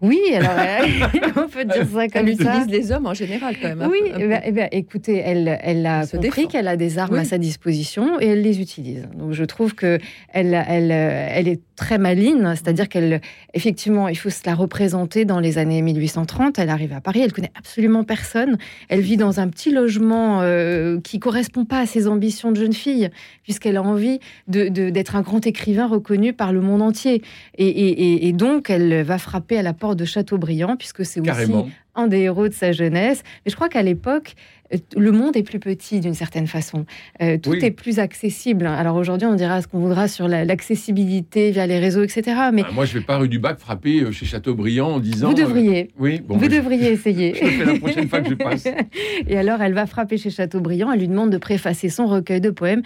Oui, 0.00 0.20
alors, 0.34 0.50
euh, 0.58 1.06
on 1.44 1.48
peut 1.48 1.64
dire 1.64 1.86
ça 1.86 2.04
Elle 2.04 2.10
comme 2.10 2.26
ça. 2.44 2.58
utilise 2.58 2.66
les 2.68 2.92
hommes 2.92 3.06
en 3.06 3.14
général, 3.14 3.54
quand 3.62 3.68
même. 3.68 3.80
un 3.82 3.88
Oui, 3.88 3.98
eh 4.06 4.10
peu. 4.12 4.28
ben, 4.28 4.40
eh 4.44 4.52
ben, 4.52 4.68
écoutez, 4.72 5.16
elle, 5.18 5.58
elle 5.62 5.86
a 5.86 6.00
Elle 6.00 6.06
se 6.08 6.16
compris 6.16 6.48
qu'elle 6.48 6.68
a 6.68 6.76
des 6.76 6.98
armes 6.98 7.14
Oui. 7.14 7.20
à 7.20 7.24
sa 7.24 7.38
disposition 7.38 8.20
et 8.20 8.26
elle 8.26 8.42
les 8.42 8.60
utilise. 8.60 9.08
Donc 9.16 9.32
je 9.32 9.44
trouve 9.44 9.74
que 9.74 9.98
elle, 10.32 10.52
elle, 10.68 10.90
euh, 10.90 11.28
elle 11.30 11.48
est 11.48 11.60
très 11.76 11.98
maligne, 11.98 12.44
c'est-à-dire 12.50 12.88
qu'elle, 12.88 13.20
effectivement, 13.52 14.08
il 14.08 14.16
faut 14.16 14.30
se 14.30 14.42
la 14.46 14.54
représenter 14.54 15.24
dans 15.24 15.40
les 15.40 15.58
années 15.58 15.82
1830. 15.82 16.58
Elle 16.58 16.70
arrive 16.70 16.92
à 16.92 17.00
Paris, 17.00 17.20
elle 17.20 17.32
connaît 17.32 17.50
absolument 17.58 18.04
personne. 18.04 18.58
Elle 18.88 19.00
vit 19.00 19.16
dans 19.16 19.40
un 19.40 19.48
petit 19.48 19.70
logement 19.72 20.40
euh, 20.42 21.00
qui 21.00 21.18
correspond 21.18 21.64
pas 21.64 21.80
à 21.80 21.86
ses 21.86 22.06
ambitions 22.06 22.52
de 22.52 22.56
jeune 22.56 22.72
fille, 22.72 23.10
puisqu'elle 23.42 23.76
a 23.76 23.82
envie 23.82 24.20
de- 24.48 24.68
d'être 24.68 25.16
un 25.16 25.22
grand 25.22 25.46
écrivain 25.46 25.86
reconnu 25.86 26.32
par 26.32 26.52
le 26.52 26.60
monde 26.60 26.82
entier. 26.82 27.22
Et, 27.58 28.28
et- 28.28 28.32
donc, 28.32 28.70
elle 28.70 29.02
va 29.02 29.18
frapper 29.18 29.58
à 29.58 29.62
la 29.62 29.72
porte 29.72 29.98
de 29.98 30.04
Chateaubriand, 30.04 30.76
puisque 30.76 31.04
c'est 31.04 31.20
aussi. 31.20 31.52
Un 31.94 32.06
des 32.06 32.18
héros 32.20 32.48
de 32.48 32.52
sa 32.54 32.72
jeunesse. 32.72 33.22
Mais 33.44 33.50
je 33.50 33.56
crois 33.56 33.68
qu'à 33.68 33.82
l'époque, 33.82 34.34
euh, 34.72 34.78
le 34.96 35.12
monde 35.12 35.36
est 35.36 35.42
plus 35.42 35.58
petit 35.60 36.00
d'une 36.00 36.14
certaine 36.14 36.46
façon. 36.46 36.86
Euh, 37.22 37.36
tout 37.38 37.50
Oui. 37.50 37.58
est 37.62 37.70
plus 37.70 37.98
accessible. 37.98 38.66
Alors 38.66 38.96
aujourd'hui, 38.96 39.26
on 39.26 39.34
dira 39.34 39.60
ce 39.62 39.68
qu'on 39.68 39.78
voudra 39.78 40.08
sur 40.08 40.26
la- 40.28 40.44
l'accessibilité 40.44 41.50
via 41.50 41.66
les 41.66 41.78
réseaux, 41.78 42.02
etc. 42.02 42.22
Mais 42.52 42.62
Ah, 42.66 42.72
Moi, 42.72 42.84
je 42.84 42.94
vais 42.98 43.04
pas 43.04 43.18
rue 43.18 43.28
du 43.28 43.38
Bac 43.38 43.58
frapper 43.58 44.00
euh, 44.02 44.10
chez 44.12 44.26
Chateaubriand 44.26 44.88
en 44.94 45.00
disant. 45.00 45.28
vous 45.28 45.34
devriez. 45.34 45.84
euh, 45.84 45.98
oui, 45.98 46.20
bon, 46.26 46.36
vous 46.36 46.44
je- 46.44 46.50
devriez 46.50 46.88
essayer. 46.92 47.34
je 47.34 47.44
le 47.44 47.50
fais 47.50 47.64
la 47.64 47.78
prochaine 47.78 48.08
fois 48.08 48.20
que 48.20 48.30
je 48.30 48.34
passe. 48.34 48.66
Et 49.28 49.36
alors, 49.38 49.60
elle 49.62 49.74
va 49.74 49.86
frapper 49.86 50.18
chez 50.18 50.30
Chateaubriand. 50.30 50.90
Elle 50.92 51.00
lui 51.00 51.08
demande 51.08 51.30
de 51.30 51.38
préfacer 51.38 51.88
son 51.88 52.06
recueil 52.06 52.40
de 52.40 52.50
poèmes. 52.50 52.82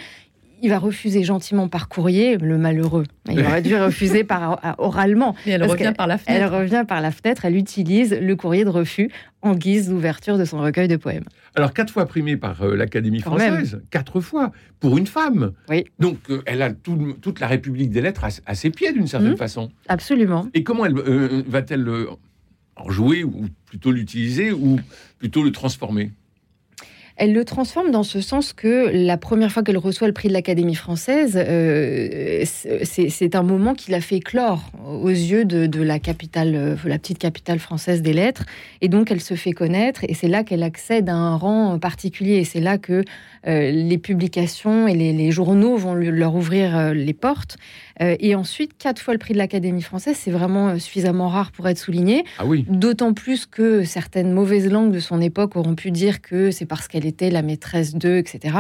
Il 0.61 0.71
va 0.71 0.79
refuser 0.79 1.23
gentiment 1.23 1.69
par 1.69 1.89
courrier, 1.89 2.37
le 2.37 2.59
malheureux. 2.59 3.05
Il 3.31 3.41
aurait 3.45 3.63
dû 3.63 3.77
refuser 3.81 4.25
par 4.25 4.61
oralement. 4.79 5.35
Et 5.47 5.51
elle 5.51 5.65
revient 5.65 5.93
par 5.97 6.07
la 6.07 6.15
Elle 6.27 6.37
fenêtre. 6.37 6.57
revient 6.59 6.85
par 6.87 7.01
la 7.01 7.11
fenêtre. 7.13 7.45
Elle 7.45 7.57
utilise 7.57 8.13
le 8.21 8.37
courrier 8.37 8.65
de 8.65 8.71
refus 8.71 9.11
en 9.43 9.55
guise 9.55 9.89
d'ouverture 9.89 10.37
de 10.39 10.45
son 10.45 10.61
recueil 10.61 10.89
de 10.89 10.97
poèmes. 10.97 11.25
Alors, 11.55 11.73
quatre 11.73 11.93
fois 11.93 12.07
primée 12.07 12.37
par 12.37 12.63
euh, 12.63 12.75
l'Académie 12.77 13.19
même. 13.19 13.23
française. 13.23 13.81
Quatre 13.91 14.21
fois. 14.21 14.51
Pour 14.81 14.99
une 14.99 15.07
femme. 15.07 15.53
Oui. 15.69 15.85
Donc, 15.99 16.19
euh, 16.31 16.43
elle 16.47 16.63
a 16.63 16.73
tout- 16.73 17.17
toute 17.21 17.41
la 17.41 17.47
République 17.47 17.91
des 17.91 18.01
lettres 18.01 18.25
à, 18.25 18.29
à 18.47 18.55
ses 18.55 18.71
pieds, 18.71 18.93
d'une 18.93 19.07
certaine 19.07 19.31
Mhm. 19.31 19.37
façon. 19.37 19.71
Absolument. 19.89 20.49
Et 20.55 20.63
comment 20.65 20.87
elle 20.87 20.97
euh, 20.99 21.43
va-t-elle 21.47 21.87
euh, 21.89 22.07
en 22.77 22.91
jouer, 22.91 23.25
ou 23.25 23.47
plutôt 23.67 23.91
l'utiliser, 23.93 24.53
ou 24.53 24.79
plutôt 25.19 25.43
le 25.43 25.51
transformer? 25.53 26.11
Elle 27.21 27.33
le 27.33 27.45
transforme 27.45 27.91
dans 27.91 28.05
ce 28.05 28.21
sens 28.21 28.53
que 28.53 28.91
la 28.93 29.17
première 29.17 29.51
fois 29.51 29.65
qu'elle 29.65 29.77
reçoit 29.77 30.07
le 30.07 30.13
prix 30.13 30.29
de 30.29 30.33
l'Académie 30.33 30.77
française, 30.77 31.35
euh, 31.37 32.45
c'est 32.45 33.35
un 33.35 33.43
moment 33.43 33.75
qui 33.75 33.91
l'a 33.91 34.01
fait 34.01 34.17
éclore 34.17 34.71
aux 34.87 35.09
yeux 35.09 35.45
de, 35.45 35.83
la 35.83 35.99
capitale, 35.99 36.55
euh, 36.55 36.77
la 36.85 36.97
petite 36.97 37.19
capitale 37.19 37.59
française 37.59 38.03
des 38.03 38.13
lettres. 38.13 38.45
Et 38.83 38.89
donc, 38.89 39.11
elle 39.11 39.21
se 39.21 39.35
fait 39.35 39.51
connaître 39.51 40.05
et 40.09 40.15
c'est 40.15 40.29
là 40.29 40.45
qu'elle 40.45 40.63
accède 40.63 41.09
à 41.09 41.15
un 41.15 41.37
rang 41.37 41.81
particulier. 41.81 42.37
Et 42.37 42.45
c'est 42.45 42.61
là 42.61 42.79
que 42.79 43.03
euh, 43.49 43.71
les 43.73 43.99
publications 43.99 44.87
et 44.87 44.95
les, 44.95 45.31
journaux 45.33 45.77
vont 45.77 45.95
leur 45.95 46.37
ouvrir 46.37 46.95
les 46.95 47.13
portes. 47.15 47.57
Et 48.01 48.35
ensuite, 48.35 48.77
quatre 48.79 49.01
fois 49.01 49.15
le 49.15 49.19
prix 49.19 49.33
de 49.33 49.39
l'Académie 49.39 49.83
française, 49.83 50.17
c'est 50.19 50.31
vraiment 50.31 50.79
suffisamment 50.79 51.29
rare 51.29 51.53
pour 51.53 51.69
être 51.69 51.79
souligné. 51.79 52.25
Ah 52.39 52.47
oui. 52.47 52.65
D'autant 52.69 53.13
plus 53.13 53.47
que 53.47 53.85
certaines 53.85 54.33
mauvaises 54.33 54.71
langues 54.71 54.93
de 54.93 55.01
son 55.01 55.21
époque 55.21 55.57
auront 55.57 55.75
pu 55.75 55.91
dire 55.91 56.21
que 56.21 56.51
c'est 56.51 56.67
parce 56.67 56.89
qu'elle 56.89 57.07
était 57.07 57.31
la 57.31 57.43
maîtresse 57.43 57.95
d'eux, 57.95 58.17
etc. 58.17 58.57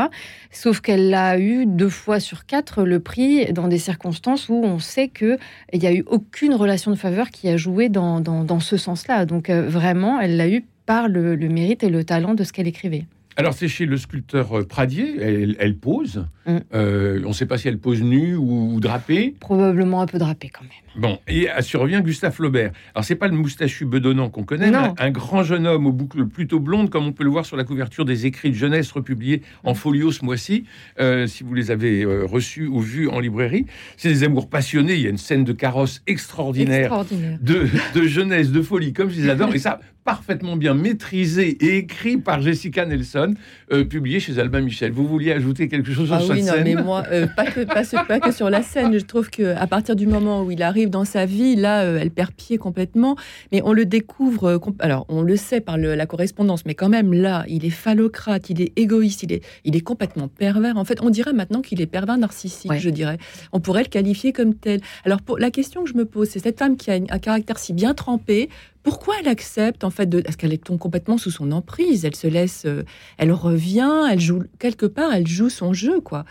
Sauf 0.50 0.80
qu'elle 0.80 1.12
a 1.14 1.38
eu 1.38 1.66
deux 1.66 1.88
fois 1.88 2.21
sur 2.21 2.47
quatre 2.47 2.85
le 2.85 3.00
prix 3.00 3.52
dans 3.52 3.68
des 3.68 3.78
circonstances 3.78 4.49
où 4.49 4.54
on 4.64 4.78
sait 4.78 5.09
qu'il 5.09 5.38
n'y 5.75 5.87
a 5.87 5.92
eu 5.92 6.04
aucune 6.07 6.54
relation 6.54 6.90
de 6.90 6.97
faveur 6.97 7.30
qui 7.30 7.49
a 7.49 7.57
joué 7.57 7.88
dans, 7.88 8.21
dans, 8.21 8.61
ce 8.61 8.76
sens-là. 8.76 9.25
Donc 9.25 9.50
euh, 9.50 9.68
vraiment, 9.68 10.21
elle 10.21 10.37
l'a 10.37 10.49
eu 10.49 10.64
par 10.87 11.09
le, 11.09 11.37
mérite 11.37 11.83
et 11.83 11.90
le 11.90 12.04
talent 12.04 12.35
de 12.35 12.45
ce 12.45 12.52
qu'elle 12.52 12.66
écrivait. 12.66 13.04
Alors 13.38 13.54
c'est 13.54 13.68
chez 13.68 13.87
le 13.87 13.97
sculpteur 13.97 14.59
euh, 14.59 14.64
Pradier, 14.64 15.54
elle, 15.61 15.76
pose. 15.76 16.26
Mm. 16.47 16.57
Euh, 16.75 17.23
on 17.25 17.28
ne 17.28 17.33
sait 17.33 17.47
pas 17.47 17.57
si 17.57 17.68
elle 17.68 17.78
pose 17.78 18.02
nue 18.02 18.35
ou 18.35 18.80
drapée. 18.80 19.37
Probablement 19.38 20.02
un 20.02 20.07
peu 20.07 20.18
drapée 20.18 20.49
quand 20.49 20.64
même. 20.64 20.73
Bon, 20.99 21.18
et 21.28 21.49
survient 21.61 22.00
Gustave 22.00 22.33
Flaubert. 22.33 22.73
Alors, 22.95 23.04
c'est 23.04 23.14
pas 23.14 23.28
le 23.28 23.35
moustachu 23.35 23.85
bedonnant 23.85 24.30
qu'on 24.30 24.42
connaît, 24.42 24.71
mais 24.71 24.92
un 24.99 25.11
grand 25.11 25.45
jeune 25.45 25.66
homme 25.66 25.87
aux 25.87 25.92
boucles 25.92 26.26
plutôt 26.26 26.59
blondes, 26.59 26.90
comme 26.90 27.07
on 27.07 27.12
peut 27.12 27.23
le 27.23 27.30
voir 27.30 27.47
sur 27.47 27.57
la 27.57 27.62
couverture 27.62 28.04
des 28.04 28.26
écrits 28.26 28.50
de 28.50 28.57
jeunesse 28.57 28.90
republiés 28.90 29.42
en 29.62 29.75
folio 29.75 30.11
ce 30.11 30.25
mois-ci, 30.25 30.64
euh, 30.99 31.28
si 31.28 31.45
vous 31.45 31.54
les 31.54 31.71
avez 31.71 32.02
euh, 32.02 32.25
reçus 32.25 32.66
ou 32.66 32.80
vus 32.80 33.09
en 33.09 33.21
librairie. 33.21 33.66
C'est 33.97 34.09
des 34.09 34.25
amours 34.25 34.49
passionnés. 34.49 34.95
Il 34.95 35.02
y 35.02 35.07
a 35.07 35.11
une 35.11 35.18
scène 35.18 35.45
de 35.45 35.52
carrosse 35.52 36.02
extraordinaire, 36.09 37.04
De, 37.40 37.68
jeunesse, 38.07 38.50
de 38.50 38.62
folie, 38.62 38.92
comme 38.92 39.11
je 39.11 39.21
les 39.21 39.30
adore. 39.30 39.54
et 39.54 39.59
ça, 39.59 39.78
parfaitement 40.04 40.57
bien 40.57 40.75
maîtrisé 40.75 41.49
et 41.64 41.76
écrit 41.76 42.16
par 42.16 42.40
Jessica 42.40 42.87
Nelson, 42.87 43.27
euh, 43.73 43.85
publié 43.85 44.20
chez 44.20 44.38
Albin 44.38 44.61
Michel. 44.61 44.92
Vous 44.92 45.06
vouliez 45.06 45.32
ajouter 45.32 45.68
quelque 45.68 45.92
chose 45.92 46.06
sur 46.06 46.16
ah 46.16 46.20
cette 46.20 46.30
oui, 46.30 46.42
non, 46.42 46.52
mais 46.64 46.75
moi, 46.75 47.02
pas, 47.37 47.47
que, 47.47 47.64
pas, 47.64 48.20
que 48.20 48.32
sur 48.32 48.50
la 48.50 48.62
scène. 48.62 48.99
Je 48.99 49.04
trouve 49.04 49.30
qu'à 49.30 49.66
partir 49.66 49.97
du 49.97 50.06
moment 50.06 50.42
où 50.42 50.50
il 50.50 50.62
arrive 50.62 50.90
dans 50.90 51.04
sa 51.04 51.26
vie, 51.26 51.56
là, 51.56 51.82
euh, 51.82 51.99
elle 52.00 52.11
perd 52.11 52.32
pied 52.32 52.58
complètement. 52.58 53.16
Mais 53.52 53.62
on 53.64 53.73
le 53.73 53.85
découvre, 53.85 54.44
euh, 54.44 54.58
alors 54.78 55.06
on 55.08 55.23
le 55.23 55.37
sait 55.37 55.61
par 55.61 55.76
la 55.78 56.06
correspondance, 56.06 56.64
mais 56.66 56.75
quand 56.75 56.88
même, 56.88 57.12
là, 57.12 57.44
il 57.49 57.64
est 57.64 57.70
phallocrate, 57.70 58.50
il 58.50 58.61
est 58.61 58.73
égoïste, 58.76 59.23
il 59.23 59.32
est, 59.32 59.44
il 59.64 59.76
est 59.76 59.80
complètement 59.80 60.28
pervers. 60.28 60.76
En 60.76 60.85
fait, 60.85 61.00
on 61.02 61.11
dirait 61.11 61.32
maintenant 61.32 61.62
qu'il 61.62 61.80
est 61.80 61.87
pervers 61.87 62.18
narcissique, 62.18 62.73
je 62.78 62.90
dirais. 62.90 63.18
On 63.52 63.61
pourrait 63.61 63.82
le 63.82 63.88
qualifier 63.88 64.32
comme 64.32 64.54
tel. 64.54 64.80
Alors, 65.04 65.23
pour, 65.23 65.38
la 65.38 65.50
question 65.50 65.85
que 65.85 65.90
je 65.90 65.94
me 65.94 66.04
pose, 66.04 66.28
c'est 66.28 66.40
cette 66.40 66.58
femme 66.58 66.76
qui 66.76 66.90
a 66.90 66.94
un 66.94 67.18
caractère 67.18 67.58
si 67.58 67.73
bien 67.73 67.94
trempé, 67.94 68.49
pourquoi 68.82 69.16
elle 69.20 69.28
accepte 69.28 69.85
en 69.85 69.90
fait 69.90 70.06
de 70.06 70.23
est-ce 70.26 70.37
qu'elle 70.37 70.52
est 70.52 70.68
complètement 70.78 71.18
sous 71.18 71.30
son 71.30 71.52
emprise 71.52 72.04
elle 72.04 72.16
se 72.16 72.26
laisse 72.26 72.64
euh, 72.64 72.85
elle 73.18 73.32
revient 73.32 74.06
elle 74.11 74.20
joue 74.20 74.44
quelque 74.58 74.87
part 74.87 75.12
elle 75.12 75.26
joue 75.26 75.49
son 75.49 75.73
jeu 75.73 76.00
quoi 76.00 76.25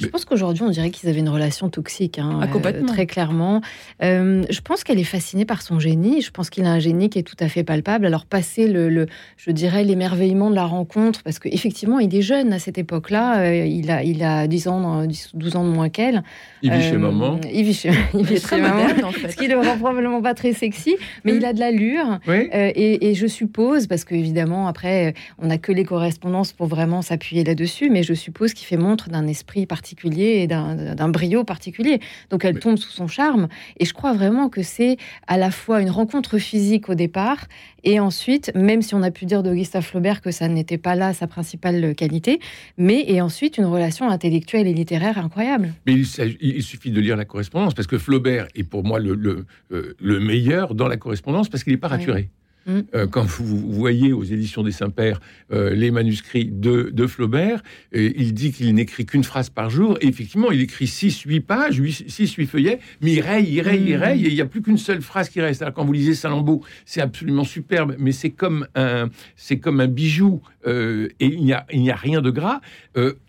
je 0.00 0.06
pense 0.06 0.24
qu'aujourd'hui, 0.24 0.62
on 0.62 0.70
dirait 0.70 0.90
qu'ils 0.90 1.08
avaient 1.08 1.20
une 1.20 1.28
relation 1.28 1.68
toxique, 1.68 2.18
hein, 2.18 2.40
ah, 2.42 2.46
euh, 2.52 2.86
très 2.86 3.06
clairement. 3.06 3.60
Euh, 4.02 4.44
je 4.48 4.60
pense 4.60 4.82
qu'elle 4.82 4.98
est 4.98 5.04
fascinée 5.04 5.44
par 5.44 5.60
son 5.60 5.78
génie. 5.78 6.22
Je 6.22 6.30
pense 6.30 6.48
qu'il 6.48 6.64
a 6.64 6.72
un 6.72 6.78
génie 6.78 7.10
qui 7.10 7.18
est 7.18 7.22
tout 7.22 7.36
à 7.38 7.48
fait 7.48 7.64
palpable. 7.64 8.06
Alors, 8.06 8.24
passer 8.24 8.66
le, 8.66 9.06
je 9.36 9.50
dirais, 9.50 9.84
l'émerveillement 9.84 10.50
de 10.50 10.54
la 10.54 10.64
rencontre, 10.64 11.22
parce 11.22 11.38
qu'effectivement, 11.38 11.98
il 11.98 12.14
est 12.14 12.22
jeune 12.22 12.52
à 12.52 12.58
cette 12.58 12.78
époque-là. 12.78 13.40
Euh, 13.40 13.66
il, 13.66 13.90
a, 13.90 14.02
il 14.02 14.22
a 14.22 14.46
10 14.46 14.68
ans, 14.68 15.06
12 15.34 15.56
ans 15.56 15.64
de 15.64 15.70
moins 15.70 15.90
qu'elle. 15.90 16.22
Il 16.62 16.72
vit 16.72 16.82
chez 16.82 16.96
maman. 16.96 17.38
Il 17.52 17.64
vit 17.64 17.74
chez, 17.74 17.90
il 18.14 18.24
vit 18.24 18.40
très 18.40 18.60
maman. 18.60 18.86
En 19.04 19.12
fait. 19.12 19.32
Ce 19.32 19.36
qui 19.36 19.48
le 19.48 19.58
rend 19.58 19.76
probablement 19.76 20.22
pas 20.22 20.34
très 20.34 20.52
sexy, 20.52 20.96
mais 21.24 21.34
il 21.36 21.44
a 21.44 21.52
de 21.52 21.60
l'allure. 21.60 22.20
et, 22.28 23.10
et, 23.10 23.14
je 23.14 23.26
suppose, 23.26 23.86
parce 23.86 24.04
qu'évidemment, 24.04 24.66
après, 24.66 25.14
on 25.38 25.48
n'a 25.48 25.58
que 25.58 25.72
les 25.72 25.84
correspondances 25.84 26.52
pour 26.52 26.66
vraiment 26.66 27.02
s'appuyer 27.02 27.44
là-dessus, 27.44 27.90
mais 27.90 28.02
je 28.02 28.14
suppose 28.14 28.54
qu'il 28.54 28.66
fait 28.66 28.76
montre 28.76 29.10
d'un 29.10 29.26
esprit 29.26 29.66
particulier 29.66 29.89
particulier 29.90 30.42
et 30.42 30.46
d'un 30.46 31.08
brio 31.08 31.42
particulier. 31.42 32.00
Donc 32.30 32.44
elle 32.44 32.58
tombe 32.60 32.76
sous 32.76 32.90
son 32.90 33.08
charme. 33.08 33.48
Et 33.78 33.84
je 33.84 33.92
crois 33.92 34.12
vraiment 34.12 34.48
que 34.48 34.62
c'est 34.62 34.96
à 35.26 35.36
la 35.36 35.50
fois 35.50 35.80
une 35.80 35.90
rencontre 35.90 36.38
physique 36.38 36.88
au 36.88 36.94
départ 36.94 37.48
et 37.82 37.98
ensuite, 37.98 38.52
même 38.54 38.82
si 38.82 38.94
on 38.94 39.02
a 39.02 39.10
pu 39.10 39.24
dire 39.24 39.42
de 39.42 39.52
Gustave 39.52 39.82
Flaubert 39.82 40.20
que 40.20 40.30
ça 40.30 40.48
n'était 40.48 40.78
pas 40.78 40.94
là 40.94 41.12
sa 41.12 41.26
principale 41.26 41.94
qualité, 41.94 42.38
mais 42.76 43.04
et 43.08 43.20
ensuite 43.20 43.58
une 43.58 43.64
relation 43.64 44.08
intellectuelle 44.08 44.66
et 44.66 44.74
littéraire 44.74 45.18
incroyable. 45.18 45.72
Mais 45.86 45.94
il, 45.94 46.62
suffit 46.62 46.90
de 46.90 47.00
lire 47.00 47.16
la 47.16 47.24
correspondance 47.24 47.74
parce 47.74 47.88
que 47.88 47.98
Flaubert 47.98 48.46
est 48.54 48.64
pour 48.64 48.84
moi 48.84 49.00
le, 49.00 49.14
le, 49.14 49.46
euh, 49.72 50.20
meilleur 50.20 50.74
dans 50.74 50.88
la 50.88 50.98
correspondance 50.98 51.48
parce 51.48 51.64
qu'il 51.64 51.72
n'est 51.72 51.78
pas 51.78 51.88
raturé. 51.88 52.28
Mm. 52.66 52.80
Euh, 52.94 53.06
quand 53.06 53.24
vous 53.24 53.72
voyez 53.72 54.12
aux 54.12 54.24
éditions 54.24 54.62
des 54.62 54.72
Saints-Pères 54.72 55.20
euh, 55.52 55.74
les 55.74 55.90
manuscrits 55.90 56.50
de, 56.50 57.06
Flaubert, 57.06 57.62
euh, 57.94 58.12
il 58.16 58.34
dit 58.34 58.52
qu'il 58.52 58.74
n'écrit 58.74 59.06
qu'une 59.06 59.24
phrase 59.24 59.50
par 59.50 59.70
jour. 59.70 59.96
Et 60.00 60.08
effectivement, 60.08 60.50
il 60.50 60.60
écrit 60.60 60.84
6-8 60.84 61.40
pages, 61.40 61.80
6-8 61.80 62.46
feuillets, 62.46 62.80
mais 63.00 63.12
il 63.12 63.20
raye, 63.20 63.48
il 63.50 63.60
raye, 63.60 63.82
il 63.86 63.96
mm. 63.96 64.00
raye, 64.00 64.24
et 64.24 64.28
il 64.28 64.34
n'y 64.34 64.40
a 64.40 64.46
plus 64.46 64.62
qu'une 64.62 64.78
seule 64.78 65.02
phrase 65.02 65.28
qui 65.28 65.40
reste. 65.40 65.62
Alors, 65.62 65.74
quand 65.74 65.84
vous 65.84 65.92
lisez 65.92 66.14
Salammbô, 66.14 66.62
c'est 66.84 67.00
absolument 67.00 67.44
superbe, 67.44 67.96
mais 67.98 68.12
c'est 68.12 68.30
comme 68.30 68.66
un, 68.74 69.08
c'est 69.36 69.58
comme 69.58 69.80
un 69.80 69.88
bijou, 69.88 70.42
et 70.66 71.08
il 71.20 71.42
n'y 71.42 71.54
a, 71.54 71.66
il 71.72 71.90
a 71.90 71.96
rien 71.96 72.20
de 72.20 72.30
gras. 72.30 72.60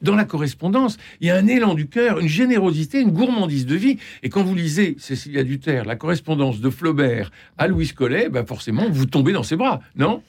dans 0.02 0.16
la 0.16 0.26
correspondance, 0.26 0.98
il 1.22 1.28
y 1.28 1.32
a 1.32 1.38
un 1.38 1.48
élan 1.48 1.76
du 1.76 1.88
cœur, 1.88 2.20
une 2.20 2.28
générosité, 2.28 3.00
une 3.00 3.12
gourmandise 3.12 3.66
de 3.66 3.76
vie. 3.76 3.98
Et 4.22 4.30
quand 4.30 4.44
vous 4.44 4.56
lisez 4.56 4.96
Cécilia 5.00 5.44
Duterre, 5.44 5.86
la 5.86 5.96
correspondance 5.96 6.60
de 6.60 6.70
Flaubert 6.70 7.32
à 7.58 7.68
Louis 7.68 7.88
Collet, 7.90 8.28
ben 8.30 8.46
forcément, 8.46 8.90
vous 8.90 9.06
tombez 9.06 9.21
dans 9.22 9.44
ses 9.44 9.56
bras, 9.56 9.82
non? 9.96 10.22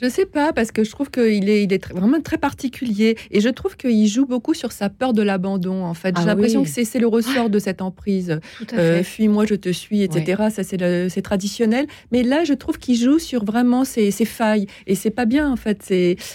Je 0.00 0.08
sais 0.08 0.24
pas, 0.24 0.52
parce 0.52 0.72
que 0.72 0.82
je 0.82 0.90
trouve 0.90 1.10
qu'il 1.10 1.48
est, 1.48 1.64
il 1.64 1.72
est 1.72 1.92
vraiment 1.92 2.20
très 2.22 2.38
particulier. 2.38 3.16
Et 3.30 3.40
je 3.40 3.48
trouve 3.48 3.76
qu'il 3.76 4.06
joue 4.06 4.24
beaucoup 4.24 4.54
sur 4.54 4.72
sa 4.72 4.88
peur 4.88 5.12
de 5.12 5.20
l'abandon, 5.22 5.84
en 5.84 5.94
fait. 5.94 6.16
J'ai 6.16 6.22
ah 6.22 6.26
l'impression 6.26 6.62
que 6.62 6.68
c'est 6.70 6.98
le 6.98 7.06
ressort 7.06 7.50
de 7.50 7.58
cette 7.58 7.82
emprise. 7.82 8.40
Euh, 8.72 9.02
Fuis-moi, 9.02 9.44
je 9.46 9.56
te 9.56 9.68
suis, 9.70 10.02
etc. 10.02 10.44
Ça, 10.50 10.62
c'est 10.62 11.22
traditionnel. 11.22 11.86
Mais 12.12 12.22
là, 12.22 12.44
je 12.44 12.54
trouve 12.54 12.78
qu'il 12.78 12.96
joue 12.96 13.18
sur 13.18 13.44
vraiment 13.44 13.84
ses, 13.84 14.10
ses 14.10 14.24
failles. 14.24 14.66
Et 14.86 14.94
c'est 14.94 15.10
pas 15.10 15.26
bien, 15.26 15.50
en 15.50 15.56
fait. 15.56 15.82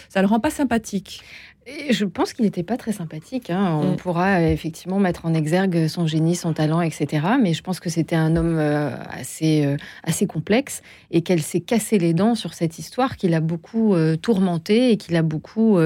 Ça 0.10 0.22
le 0.22 0.28
rend 0.28 0.40
pas 0.40 0.52
sympathique 0.52 1.22
je 1.90 2.06
pense 2.06 2.34
qu'il 2.34 2.46
n'était 2.46 2.64
pas 2.64 2.78
très 2.78 2.92
sympathique. 2.92 3.50
Hein. 3.50 3.80
On 3.82 3.94
mm. 3.94 3.96
pourra 3.96 4.40
euh, 4.40 4.52
effectivement 4.52 5.00
mettre 5.00 5.26
en 5.26 5.34
exergue 5.34 5.88
son 5.88 6.06
génie, 6.06 6.36
son 6.36 6.54
talent, 6.54 6.82
etc. 6.82 7.26
Mais 7.42 7.54
je 7.54 7.64
pense 7.64 7.80
que 7.80 7.90
c'était 7.90 8.16
un 8.16 8.36
homme 8.36 8.58
euh, 8.60 8.92
assez, 9.10 9.66
euh, 9.66 9.78
assez 10.04 10.28
complexe 10.28 10.84
et 11.10 11.22
qu'elle 11.22 11.42
s'est 11.42 11.62
cassé 11.62 11.98
les 11.98 12.14
dents 12.14 12.36
sur 12.36 12.54
cette 12.54 12.78
histoire 12.78 13.18
qui 13.18 13.28
l'a 13.28 13.40
beaucoup 13.40 13.96
tourmenté 14.22 14.92
et 14.92 14.98
qui 14.98 15.14
l'a 15.14 15.22
beaucoup 15.22 15.78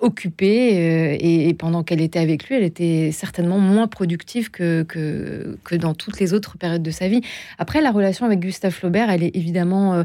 occupé. 0.00 1.18
Et, 1.20 1.54
pendant 1.54 1.82
qu'elle 1.82 2.00
était 2.00 2.18
avec 2.18 2.48
lui, 2.48 2.56
elle 2.56 2.64
était 2.64 3.10
certainement 3.12 3.58
moins 3.58 3.86
productive 3.86 4.50
que, 4.50 4.82
que, 4.82 5.58
que, 5.64 5.76
dans 5.76 5.94
toutes 5.94 6.18
les 6.18 6.34
autres 6.34 6.56
périodes 6.58 6.82
de 6.82 6.90
sa 6.90 7.08
vie. 7.08 7.20
Après, 7.58 7.80
la 7.80 7.90
relation 7.90 8.26
avec 8.26 8.40
Gustave 8.40 8.72
Flaubert, 8.72 9.10
elle 9.10 9.22
est 9.22 9.36
évidemment 9.36 10.02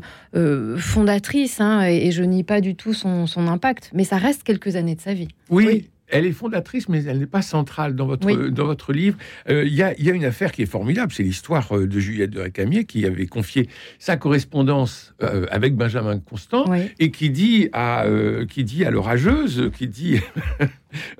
fondatrice 0.78 1.60
hein, 1.60 1.88
et, 1.88 2.08
et, 2.08 2.12
je 2.12 2.24
nie 2.24 2.44
pas 2.44 2.62
du 2.62 2.76
tout 2.76 2.94
son, 2.94 3.26
son 3.26 3.48
impact. 3.48 3.90
Mais 3.94 4.04
ça 4.04 4.18
reste 4.18 4.44
quelques 4.44 4.76
années 4.76 4.96
de 4.96 5.02
sa 5.02 5.14
vie. 5.14 5.17
Oui. 5.50 5.90
Elle 6.10 6.26
est 6.26 6.32
fondatrice, 6.32 6.88
mais 6.88 7.04
elle 7.04 7.20
n'est 7.20 7.26
pas 7.26 7.42
centrale 7.42 7.94
dans 7.96 8.06
votre, 8.06 8.32
dans 8.50 8.66
votre 8.66 8.94
livre. 8.94 9.18
Euh, 9.50 9.66
il 9.66 9.74
y, 9.74 9.84
a, 9.84 9.94
y, 10.00 10.10
a, 10.10 10.14
une 10.14 10.24
affaire 10.24 10.54
qui 10.54 10.62
est 10.62 10.68
formidable, 10.68 11.12
c'est 11.12 11.24
l'histoire 11.24 11.76
euh, 11.76 11.86
de 11.86 12.00
Juliette 12.00 12.30
de 12.30 12.40
Récamier 12.40 12.86
qui 12.86 13.06
avait 13.06 13.26
confié 13.26 13.68
sa 14.00 14.16
correspondance 14.16 15.14
euh, 15.22 15.46
avec 15.52 15.76
Benjamin 15.76 16.20
Constant 16.20 16.66
et 17.00 17.12
qui 17.12 17.30
dit 17.30 17.68
à, 17.74 18.06
qui 18.50 18.64
dit 18.64 18.86
à 18.86 18.92
l'orageuse, 18.92 19.70
qui 19.78 19.88
dit, 19.88 20.20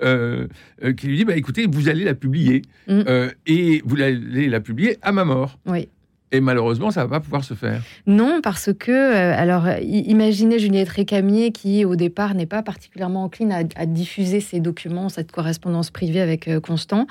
qui 0.00 1.06
lui 1.06 1.16
dit, 1.18 1.24
bah, 1.26 1.36
écoutez, 1.36 1.66
vous 1.70 1.90
allez 1.90 2.04
la 2.04 2.14
publier 2.14 2.62
mm. 2.88 3.02
et 3.46 3.82
vous 3.84 4.00
allez 4.00 4.48
la 4.48 4.60
publier 4.60 4.96
à 5.02 5.12
ma 5.12 5.26
mort. 5.26 5.58
Oui. 5.66 5.88
Et 6.30 6.40
malheureusement, 6.40 6.90
ça 6.90 7.04
va 7.04 7.08
pas 7.08 7.20
pouvoir 7.20 7.42
se 7.42 7.54
faire. 7.54 7.82
Non, 8.06 8.40
parce 8.42 8.70
que, 8.72 8.92
euh, 8.92 9.34
alors, 9.34 9.66
imaginez 9.80 10.58
Juliette 10.58 10.90
Récamier 10.90 11.52
qui, 11.52 11.86
au 11.86 11.96
départ, 11.96 12.34
n'est 12.34 12.46
pas 12.46 12.62
particulièrement 12.62 13.24
encline 13.24 13.52
à, 13.52 13.86
diffuser 13.86 14.40
ses 14.40 14.60
documents, 14.60 15.08
cette 15.08 15.32
correspondance 15.32 15.90
privée 15.90 16.20
avec 16.20 16.46
euh, 16.48 16.60
Constant. 16.60 17.06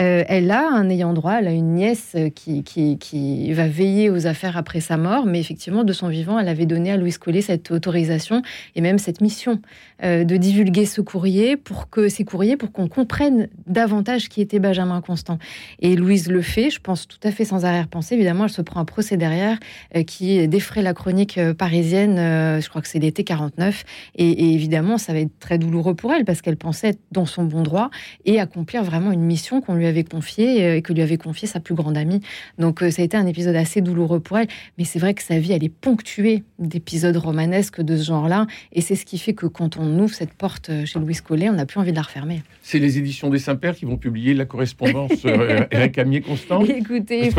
Euh, 0.00 0.22
elle 0.28 0.50
a 0.50 0.68
un 0.70 0.90
ayant 0.90 1.14
droit, 1.14 1.36
elle 1.38 1.48
a 1.48 1.52
une 1.52 1.74
nièce 1.74 2.14
qui, 2.34 2.62
qui, 2.62 3.52
va 3.52 3.66
veiller 3.66 4.10
aux 4.10 4.26
affaires 4.26 4.58
après 4.58 4.80
sa 4.80 4.98
mort, 4.98 5.24
mais 5.24 5.40
effectivement, 5.40 5.84
de 5.84 5.92
son 5.94 6.08
vivant, 6.08 6.38
elle 6.38 6.48
avait 6.48 6.66
donné 6.66 6.92
à 6.92 6.98
Louise 6.98 7.16
Collet 7.16 7.40
cette 7.40 7.70
autorisation 7.70 8.42
et 8.76 8.82
même 8.82 8.98
cette 8.98 9.22
mission 9.22 9.60
de 10.02 10.36
divulguer 10.36 10.86
ce 10.86 11.00
courrier 11.00 11.56
pour 11.56 11.90
que 11.90 12.08
ces 12.08 12.24
courriers, 12.24 12.56
pour 12.56 12.72
qu'on 12.72 12.88
comprenne 12.88 13.48
davantage 13.66 14.28
qui 14.28 14.40
était 14.40 14.58
Benjamin 14.58 15.00
Constant. 15.00 15.38
Et 15.80 15.96
Louise 15.96 16.28
le 16.28 16.42
fait, 16.42 16.70
je 16.70 16.80
pense 16.80 17.08
tout 17.08 17.18
à 17.22 17.30
fait 17.30 17.44
sans 17.44 17.64
arrière-pensée. 17.64 18.14
Évidemment, 18.14 18.44
elle 18.44 18.50
se 18.50 18.62
prend 18.62 18.80
un 18.80 18.84
procès 18.84 19.16
derrière 19.16 19.58
qui 20.06 20.46
défraie 20.46 20.82
la 20.82 20.94
chronique 20.94 21.40
parisienne. 21.58 22.16
je 22.60 22.68
crois 22.68 22.80
que 22.80 22.88
c'est 22.88 22.98
l'été 22.98 23.24
49. 23.24 23.84
Et, 24.14 24.54
évidemment, 24.54 24.98
ça 24.98 25.12
va 25.12 25.20
être 25.20 25.38
très 25.40 25.58
douloureux 25.58 25.94
pour 25.94 26.12
elle 26.12 26.24
parce 26.24 26.42
qu'elle 26.42 26.56
pensait 26.56 26.88
être 26.88 27.00
dans 27.12 27.26
son 27.26 27.44
bon 27.44 27.62
droit 27.62 27.90
et 28.24 28.40
accomplir 28.40 28.84
vraiment 28.84 29.12
une 29.12 29.22
mission 29.22 29.60
qu'on 29.60 29.74
lui 29.74 29.86
avait 29.86 30.04
confiée 30.04 30.76
et 30.76 30.82
que 30.82 30.92
lui 30.92 31.02
avait 31.02 31.18
confiée 31.18 31.48
sa 31.48 31.60
plus 31.60 31.74
grande 31.74 31.96
amie. 31.96 32.20
Donc 32.58 32.80
ça 32.80 33.02
a 33.02 33.04
été 33.04 33.16
un 33.16 33.26
épisode 33.26 33.56
assez 33.56 33.80
douloureux 33.80 34.20
pour 34.20 34.38
elle. 34.38 34.48
Mais 34.76 34.84
c'est 34.84 34.98
vrai 34.98 35.14
que 35.14 35.22
sa 35.22 35.38
vie, 35.38 35.52
elle 35.52 35.64
est 35.64 35.68
ponctuée 35.68 36.44
d'épisodes 36.58 37.16
romanesques 37.16 37.80
de 37.80 37.96
ce 37.96 38.04
genre-là. 38.04 38.46
Et 38.72 38.80
c'est 38.80 38.94
ce 38.94 39.04
qui 39.04 39.18
fait 39.18 39.34
que 39.34 39.46
quand 39.46 39.76
on 39.76 39.87
ouvre 39.98 40.14
cette 40.14 40.34
porte 40.34 40.70
chez 40.84 40.98
Louis 40.98 41.16
Collet, 41.16 41.48
on 41.48 41.54
n'a 41.54 41.66
plus 41.66 41.80
envie 41.80 41.90
de 41.90 41.96
la 41.96 42.02
refermer. 42.02 42.42
C'est 42.62 42.78
les 42.78 42.98
éditions 42.98 43.30
des 43.30 43.38
Saint-Pères 43.38 43.76
qui 43.76 43.84
vont 43.84 43.96
publier 43.96 44.34
la 44.34 44.44
correspondance 44.44 45.24
euh, 45.24 45.64
Eric 45.70 45.98
Amier-Constant 45.98 46.64
Écoutez, 46.64 47.30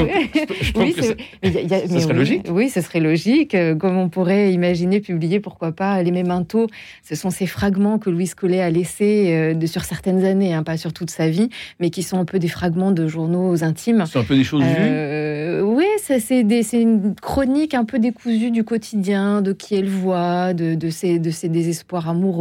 oui, 0.76 0.96
ce 0.96 2.00
serait 2.00 2.14
logique. 2.14 2.48
Oui, 2.50 2.70
ce 2.70 2.82
serait 2.82 3.00
logique. 3.00 3.56
Euh, 3.56 3.76
comme 3.76 3.98
on 3.98 4.10
pourrait 4.10 4.54
imaginer 4.54 5.00
publier, 5.00 5.40
pourquoi 5.40 5.72
pas, 5.72 6.02
les 6.02 6.12
mémentos. 6.12 6.68
Ce 7.04 7.16
sont 7.16 7.30
ces 7.30 7.46
fragments 7.46 8.00
que 8.00 8.10
Louis 8.10 8.30
Collet 8.36 8.62
a 8.62 8.70
laissés 8.70 9.28
euh, 9.30 9.54
de, 9.54 9.66
sur 9.66 9.84
certaines 9.84 10.24
années, 10.26 10.54
hein, 10.54 10.64
pas 10.64 10.78
sur 10.78 10.94
toute 10.94 11.10
sa 11.10 11.30
vie, 11.30 11.50
mais 11.80 11.90
qui 11.90 12.04
sont 12.04 12.18
un 12.18 12.26
peu 12.26 12.40
des 12.40 12.48
fragments 12.48 12.92
de 12.92 13.08
journaux 13.08 13.64
intimes. 13.64 14.06
C'est 14.12 14.20
un 14.20 14.24
peu 14.24 14.36
des 14.36 14.44
choses 14.44 14.64
vues 14.64 15.62
Oui, 15.62 15.86
c'est 16.00 16.82
une 16.82 17.16
chronique 17.16 17.74
un 17.74 17.86
peu 17.86 18.00
décousue 18.00 18.52
du 18.52 18.64
quotidien, 18.64 19.42
de 19.42 19.54
qui 19.54 19.76
elle 19.76 19.90
voit, 19.90 20.54
de, 20.54 20.76
de, 20.76 20.90
ses, 20.90 21.20
de 21.20 21.30
ses 21.30 21.50
désespoirs 21.50 22.10
amoureux, 22.10 22.39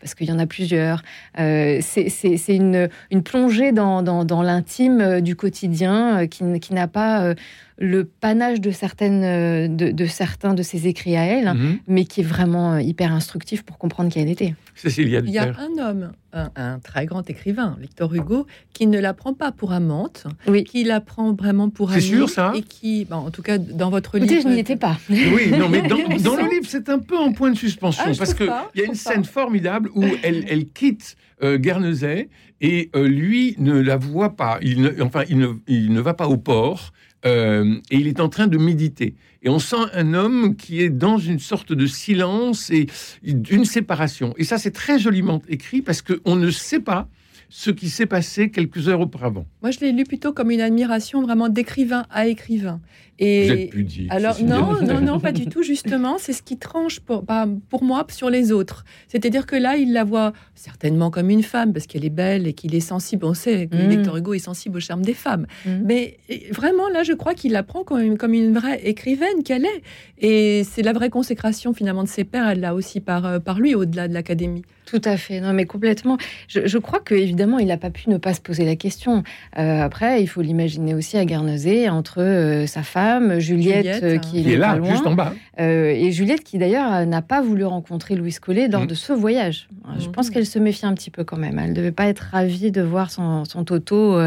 parce 0.00 0.14
qu'il 0.14 0.28
y 0.28 0.32
en 0.32 0.38
a 0.38 0.46
plusieurs. 0.46 1.02
c'est 1.36 2.36
une, 2.48 2.88
plongée 3.24 3.72
dans, 3.72 4.42
l'intime 4.42 5.20
du 5.20 5.36
quotidien 5.36 6.26
qui, 6.26 6.60
qui 6.60 6.74
n'a 6.74 6.88
pas 6.88 7.34
le 7.78 8.04
panache 8.04 8.60
de, 8.60 8.70
certaines, 8.70 9.24
euh, 9.24 9.68
de, 9.68 10.06
certains 10.06 10.54
de 10.54 10.62
ses 10.62 10.86
écrits 10.86 11.16
à 11.16 11.24
elle, 11.24 11.54
mhm. 11.54 11.78
mais 11.88 12.04
qui 12.04 12.20
est 12.20 12.24
vraiment 12.24 12.74
euh, 12.74 12.80
hyper 12.80 13.12
instructif 13.12 13.64
pour 13.64 13.78
comprendre 13.78 14.12
qui 14.12 14.20
elle 14.20 14.28
était. 14.28 14.54
Cécilia 14.74 15.20
Il 15.24 15.30
y 15.30 15.38
a 15.38 15.52
un 15.58 15.78
homme, 15.78 16.12
un, 16.32 16.78
très 16.78 17.06
grand 17.06 17.28
écrivain, 17.28 17.76
Victor 17.80 18.14
Hugo, 18.14 18.46
qui 18.72 18.86
ne 18.86 18.98
la 18.98 19.12
prend 19.12 19.34
pas 19.34 19.50
pour 19.50 19.72
amante, 19.72 20.26
oui. 20.46 20.64
qui 20.64 20.84
la 20.84 21.00
prend 21.00 21.32
vraiment 21.32 21.68
pour 21.68 21.90
amie. 21.90 22.00
C'est 22.00 22.08
sûr, 22.08 22.28
ça 22.28 22.52
Et 22.54 22.62
qui, 22.62 23.06
en 23.10 23.30
tout 23.30 23.42
cas, 23.42 23.58
dans 23.58 23.90
votre 23.90 24.18
livre... 24.18 24.42
je 24.42 24.48
n'y 24.48 24.58
étais 24.58 24.76
pas. 24.76 24.98
Oui, 25.10 25.50
non, 25.50 25.68
mais 25.68 25.82
dans, 25.82 25.96
le 25.98 26.50
livre, 26.50 26.66
c'est 26.66 26.88
un 26.88 26.98
peu 26.98 27.16
en 27.16 27.32
point 27.32 27.50
de 27.50 27.56
suspension, 27.56 28.04
ah, 28.06 28.12
parce 28.16 28.34
qu'il 28.34 28.52
y 28.76 28.80
a 28.80 28.84
une 28.84 28.94
scène 28.94 29.24
formidable 29.24 29.90
où 29.94 30.04
elle, 30.22 30.44
elle 30.48 30.68
quitte 30.68 31.16
euh, 31.42 31.58
Guernesey 31.58 32.28
et 32.60 32.90
lui 32.94 33.56
ne 33.58 33.78
la 33.78 33.96
voit 33.96 34.36
pas. 34.36 34.58
Il 34.62 34.80
ne, 34.80 35.02
enfin, 35.02 35.24
il 35.28 35.38
ne, 35.38 35.48
il 35.66 35.92
ne 35.92 36.00
va 36.00 36.14
pas 36.14 36.28
au 36.28 36.36
port. 36.36 36.92
Euh, 37.26 37.76
et 37.90 37.96
il 37.96 38.06
est 38.06 38.20
en 38.20 38.28
train 38.28 38.46
de 38.46 38.58
méditer. 38.58 39.14
Et 39.42 39.48
on 39.48 39.58
sent 39.58 39.76
un 39.92 40.14
homme 40.14 40.56
qui 40.56 40.82
est 40.82 40.90
dans 40.90 41.18
une 41.18 41.38
sorte 41.38 41.72
de 41.72 41.86
silence 41.86 42.70
et 42.70 42.86
d'une 43.22 43.64
séparation. 43.64 44.34
Et 44.36 44.44
ça, 44.44 44.58
c'est 44.58 44.70
très 44.70 44.98
joliment 44.98 45.42
écrit 45.48 45.82
parce 45.82 46.02
qu'on 46.02 46.36
ne 46.36 46.50
sait 46.50 46.80
pas 46.80 47.08
ce 47.48 47.70
qui 47.70 47.88
s'est 47.88 48.06
passé 48.06 48.50
quelques 48.50 48.88
heures 48.88 49.00
auparavant. 49.00 49.46
Moi, 49.62 49.70
je 49.70 49.80
l'ai 49.80 49.92
lu 49.92 50.04
plutôt 50.04 50.32
comme 50.32 50.50
une 50.50 50.60
admiration 50.60 51.22
vraiment 51.22 51.48
d'écrivain 51.48 52.04
à 52.10 52.26
écrivain. 52.26 52.80
Et 53.18 53.46
Vous 53.46 53.52
êtes 53.52 53.70
pudique. 53.70 54.10
Alors 54.10 54.42
non, 54.42 54.82
non, 54.82 55.00
non, 55.00 55.20
pas 55.20 55.30
du 55.30 55.46
tout. 55.46 55.62
Justement, 55.62 56.16
c'est 56.18 56.32
ce 56.32 56.42
qui 56.42 56.56
tranche 56.56 56.98
pour, 56.98 57.22
bah, 57.22 57.46
pour 57.70 57.84
moi 57.84 58.04
sur 58.10 58.28
les 58.28 58.50
autres. 58.50 58.84
C'est-à-dire 59.08 59.46
que 59.46 59.54
là, 59.54 59.76
il 59.76 59.92
la 59.92 60.02
voit 60.02 60.32
certainement 60.54 61.10
comme 61.10 61.30
une 61.30 61.44
femme 61.44 61.72
parce 61.72 61.86
qu'elle 61.86 62.04
est 62.04 62.10
belle 62.10 62.48
et 62.48 62.54
qu'il 62.54 62.74
est 62.74 62.80
sensible. 62.80 63.24
On 63.24 63.34
sait 63.34 63.68
que 63.68 63.76
mm. 63.76 63.88
Victor 63.88 64.16
Hugo 64.16 64.34
est 64.34 64.40
sensible 64.40 64.78
au 64.78 64.80
charme 64.80 65.02
des 65.02 65.14
femmes. 65.14 65.46
Mm. 65.64 65.70
Mais 65.84 66.18
vraiment, 66.50 66.88
là, 66.88 67.04
je 67.04 67.12
crois 67.12 67.34
qu'il 67.34 67.52
la 67.52 67.62
prend 67.62 67.84
comme 67.84 68.00
une, 68.00 68.18
comme 68.18 68.34
une 68.34 68.52
vraie 68.52 68.80
écrivaine 68.84 69.44
qu'elle 69.44 69.64
est. 69.64 69.82
Et 70.18 70.64
c'est 70.64 70.82
la 70.82 70.92
vraie 70.92 71.10
consécration 71.10 71.72
finalement 71.72 72.02
de 72.02 72.08
ses 72.08 72.24
pères. 72.24 72.48
Elle 72.48 72.60
l'a 72.60 72.74
aussi 72.74 73.00
par, 73.00 73.26
euh, 73.26 73.38
par 73.38 73.60
lui 73.60 73.76
au-delà 73.76 74.08
de 74.08 74.14
l'académie. 74.14 74.62
Tout 74.86 75.02
à 75.04 75.16
fait, 75.16 75.40
non 75.40 75.52
mais 75.52 75.64
complètement. 75.64 76.18
Je, 76.48 76.66
je 76.66 76.78
crois 76.78 77.00
que 77.00 77.14
évidemment 77.14 77.58
il 77.58 77.66
n'a 77.66 77.78
pas 77.78 77.90
pu 77.90 78.10
ne 78.10 78.18
pas 78.18 78.34
se 78.34 78.40
poser 78.40 78.64
la 78.64 78.76
question. 78.76 79.22
Euh, 79.58 79.82
après, 79.82 80.22
il 80.22 80.26
faut 80.26 80.42
l'imaginer 80.42 80.94
aussi 80.94 81.16
à 81.16 81.24
Guernesey 81.24 81.88
entre 81.88 82.20
euh, 82.20 82.66
sa 82.66 82.82
femme 82.82 83.38
Juliette, 83.38 84.02
euh, 84.02 84.18
qui, 84.18 84.40
est 84.40 84.56
là, 84.56 84.78
juste 84.82 85.06
en 85.06 85.14
bas, 85.14 85.32
et 85.58 86.12
Juliette 86.12 86.44
qui 86.44 86.58
d'ailleurs 86.58 87.06
n'a 87.06 87.22
pas 87.22 87.40
voulu 87.40 87.64
rencontrer 87.64 88.14
Louis 88.14 88.34
Collet 88.34 88.68
lors 88.68 88.82
mm. 88.82 88.88
de 88.88 88.94
ce 88.94 89.12
voyage. 89.12 89.68
Je 89.98 90.08
pense 90.08 90.28
mm. 90.28 90.32
qu'elle 90.32 90.46
se 90.46 90.58
méfie 90.58 90.86
un 90.86 90.94
petit 90.94 91.10
peu 91.10 91.24
quand 91.24 91.36
même. 91.36 91.58
Elle 91.58 91.70
ne 91.70 91.74
devait 91.74 91.92
pas 91.92 92.06
être 92.06 92.28
ravie 92.32 92.70
de 92.70 92.82
voir 92.82 93.10
son, 93.10 93.44
son 93.44 93.64
Toto 93.64 94.18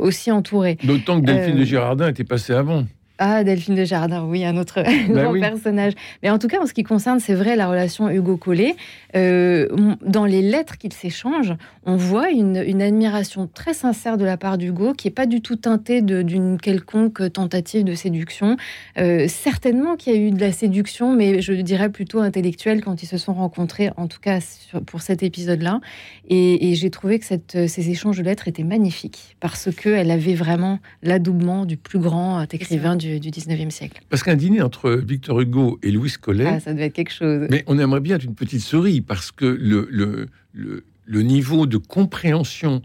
aussi 0.00 0.30
entouré. 0.32 0.78
D'autant 0.82 1.20
que 1.20 1.26
Delphine 1.26 1.56
de 1.56 1.64
Girardin 1.64 2.08
était 2.08 2.24
passée 2.24 2.52
avant. 2.52 2.84
Ah, 3.18 3.44
Delphine 3.44 3.74
de 3.74 3.84
Jardin, 3.84 4.24
oui, 4.24 4.44
un 4.44 4.58
autre 4.58 4.82
bah 5.08 5.22
grand 5.22 5.32
personnage. 5.32 5.94
Mais 6.22 6.28
en 6.28 6.38
tout 6.38 6.48
cas, 6.48 6.60
en 6.60 6.66
ce 6.66 6.74
qui 6.74 6.82
concerne, 6.82 7.18
c'est 7.18 7.34
vrai, 7.34 7.56
la 7.56 7.66
relation 7.66 8.10
Hugo 8.10 8.36
Collet, 8.36 8.76
euh, 9.14 9.68
dans 10.04 10.26
les 10.26 10.42
lettres 10.42 10.76
qu'ils 10.76 10.92
s'échangent, 10.92 11.54
on 11.86 11.96
voit 11.96 12.30
une, 12.30 12.56
admiration 12.82 13.48
très 13.52 13.72
sincère 13.72 14.18
de 14.18 14.24
la 14.24 14.36
part 14.36 14.58
d'Hugo, 14.58 14.92
qui 14.92 15.06
n'est 15.06 15.14
pas 15.14 15.24
du 15.24 15.40
tout 15.40 15.56
teintée 15.56 16.02
d'une 16.02 16.58
quelconque 16.58 17.32
tentative 17.32 17.84
de 17.84 17.94
séduction. 17.94 18.56
Euh, 18.98 19.28
certainement 19.28 19.96
qu'il 19.96 20.12
y 20.12 20.16
a 20.16 20.20
eu 20.20 20.30
de 20.30 20.40
la 20.40 20.52
séduction, 20.52 21.14
mais 21.14 21.40
je 21.40 21.54
dirais 21.54 21.88
plutôt 21.88 22.20
intellectuelle 22.20 22.82
quand 22.82 23.02
ils 23.02 23.06
se 23.06 23.16
sont 23.16 23.32
rencontrés, 23.32 23.90
en 23.96 24.08
tout 24.08 24.20
cas 24.20 24.40
pour 24.84 25.00
cet 25.00 25.22
épisode-là. 25.22 25.80
Et, 26.28 26.74
j'ai 26.74 26.90
trouvé 26.90 27.18
que 27.18 27.24
cette, 27.24 27.68
ces 27.68 27.90
échanges 27.90 28.18
de 28.18 28.22
lettres 28.22 28.48
étaient 28.48 28.64
magnifiques, 28.64 29.36
parce 29.40 29.70
qu'elle 29.74 30.10
avait 30.10 30.34
vraiment 30.34 30.80
l'adoubement 31.02 31.64
du 31.64 31.78
plus 31.78 31.98
grand 31.98 32.52
écrivain 32.52 32.96
du, 32.96 33.05
du 33.18 33.30
19e 33.30 33.70
siècle. 33.70 34.02
Parce 34.08 34.22
qu'un 34.22 34.36
dîner 34.36 34.62
entre 34.62 34.90
Victor 34.90 35.40
Hugo 35.40 35.78
et 35.82 35.90
Louis 35.90 36.12
Collet... 36.20 36.46
Ah, 36.46 36.60
ça 36.60 36.72
devait 36.72 36.86
être 36.86 36.92
quelque 36.92 37.12
chose. 37.12 37.46
Mais 37.50 37.64
on 37.66 37.78
aimerait 37.78 38.00
bien 38.00 38.16
être 38.16 38.24
une 38.24 38.34
petite 38.34 38.60
souris, 38.60 39.00
parce 39.00 39.32
que 39.32 39.44
le, 39.44 39.88
le, 39.90 40.28
le, 40.52 41.22
niveau 41.22 41.66
de 41.66 41.76
compréhension 41.76 42.82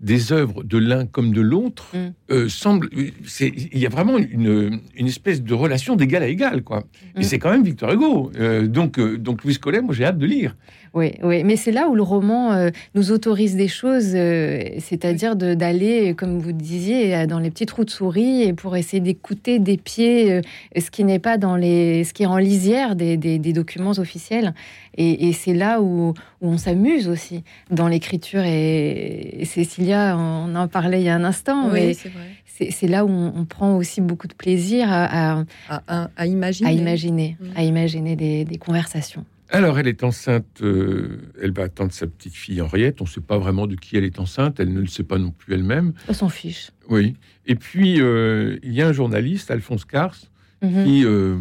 des 0.00 0.32
œuvres 0.32 0.62
de 0.62 0.78
l'un 0.78 1.06
comme 1.06 1.32
de 1.32 1.40
l'autre 1.40 1.88
mm. 1.94 1.98
euh, 2.30 2.48
semble 2.48 2.88
il 2.92 3.78
y 3.78 3.86
a 3.86 3.88
vraiment 3.88 4.16
une, 4.18 4.80
une 4.96 5.06
espèce 5.06 5.42
de 5.42 5.54
relation 5.54 5.94
d'égal 5.96 6.22
à 6.22 6.28
égal 6.28 6.62
quoi 6.62 6.84
et 7.16 7.20
mm. 7.20 7.22
c'est 7.22 7.38
quand 7.38 7.50
même 7.50 7.62
Victor 7.62 7.92
Hugo 7.92 8.32
euh, 8.38 8.66
donc 8.66 8.98
euh, 8.98 9.18
donc 9.18 9.44
Louis 9.44 9.56
Collet 9.56 9.82
moi 9.82 9.94
j'ai 9.94 10.04
hâte 10.04 10.18
de 10.18 10.26
lire 10.26 10.56
oui, 10.92 11.12
oui, 11.22 11.44
mais 11.44 11.54
c'est 11.54 11.70
là 11.70 11.88
où 11.88 11.94
le 11.94 12.02
roman 12.02 12.68
nous 12.96 13.12
autorise 13.12 13.54
des 13.54 13.68
choses, 13.68 14.10
c'est-à-dire 14.10 15.36
d'aller, 15.36 16.14
comme 16.16 16.40
vous 16.40 16.50
disiez, 16.50 17.28
dans 17.28 17.38
les 17.38 17.52
petites 17.52 17.70
routes 17.70 17.90
souris 17.90 18.42
et 18.42 18.54
pour 18.54 18.76
essayer 18.76 18.98
d'écouter 18.98 19.60
des 19.60 19.76
pieds 19.76 20.40
ce 20.76 20.90
qui 20.90 21.04
n'est 21.04 21.20
pas 21.20 21.38
dans 21.38 21.54
les, 21.54 22.02
ce 22.02 22.12
qui 22.12 22.24
est 22.24 22.26
en 22.26 22.38
lisière 22.38 22.96
des, 22.96 23.16
documents 23.52 23.92
officiels. 23.92 24.52
Et, 24.96 25.32
c'est 25.32 25.54
là 25.54 25.80
où, 25.80 26.14
on 26.40 26.58
s'amuse 26.58 27.08
aussi 27.08 27.44
dans 27.70 27.88
l'écriture. 27.88 28.42
Et, 28.44 29.42
Cécilia, 29.44 30.16
on 30.16 30.54
en 30.54 30.68
parlait 30.68 31.00
il 31.00 31.04
y 31.04 31.08
a 31.08 31.14
un 31.14 31.24
instant, 31.24 31.70
oui, 31.70 31.96
c'est 32.44 32.88
là 32.88 33.04
où 33.04 33.10
on, 33.10 33.44
prend 33.46 33.76
aussi 33.76 34.00
beaucoup 34.00 34.28
de 34.28 34.34
plaisir 34.34 34.86
à, 34.90 35.44
à, 35.68 36.26
imaginer, 36.26 36.68
à 36.68 36.72
imaginer, 36.72 37.36
mm. 37.40 37.46
à 37.56 37.62
imaginer 37.62 38.16
des 38.16 38.58
conversations. 38.58 39.24
Alors, 39.52 39.78
elle 39.78 39.88
est 39.88 40.04
enceinte, 40.04 40.62
euh, 40.62 41.18
elle 41.42 41.52
va 41.52 41.64
attendre 41.64 41.92
sa 41.92 42.06
petite 42.06 42.34
fille 42.34 42.60
Henriette. 42.60 43.00
On 43.00 43.04
ne 43.04 43.08
sait 43.08 43.20
pas 43.20 43.38
vraiment 43.38 43.66
de 43.66 43.74
qui 43.74 43.96
elle 43.96 44.04
est 44.04 44.20
enceinte, 44.20 44.60
elle 44.60 44.72
ne 44.72 44.80
le 44.80 44.86
sait 44.86 45.02
pas 45.02 45.18
non 45.18 45.32
plus 45.32 45.54
elle-même. 45.54 45.92
Elle 46.08 46.14
s'en 46.14 46.28
fiche. 46.28 46.70
Oui. 46.88 47.16
Et 47.46 47.56
puis, 47.56 48.00
euh, 48.00 48.58
il 48.62 48.72
y 48.72 48.80
a 48.80 48.88
un 48.88 48.92
journaliste, 48.92 49.50
Alphonse 49.50 49.84
Cars, 49.84 50.16
mhm. 50.62 50.84
qui, 50.84 51.04
euh, 51.04 51.40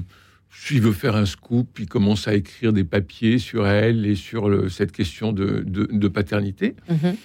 s'il 0.51 0.81
veut 0.81 0.91
faire 0.91 1.15
un 1.15 1.25
scoop, 1.25 1.79
il 1.79 1.88
commence 1.88 2.27
à 2.27 2.33
écrire 2.33 2.73
des 2.73 2.83
papiers 2.83 3.38
sur 3.38 3.67
elle 3.67 4.05
et 4.05 4.15
sur 4.15 4.69
cette 4.71 4.91
question 4.91 5.31
de, 5.31 6.07
paternité. 6.07 6.75
Mhm. 6.89 7.15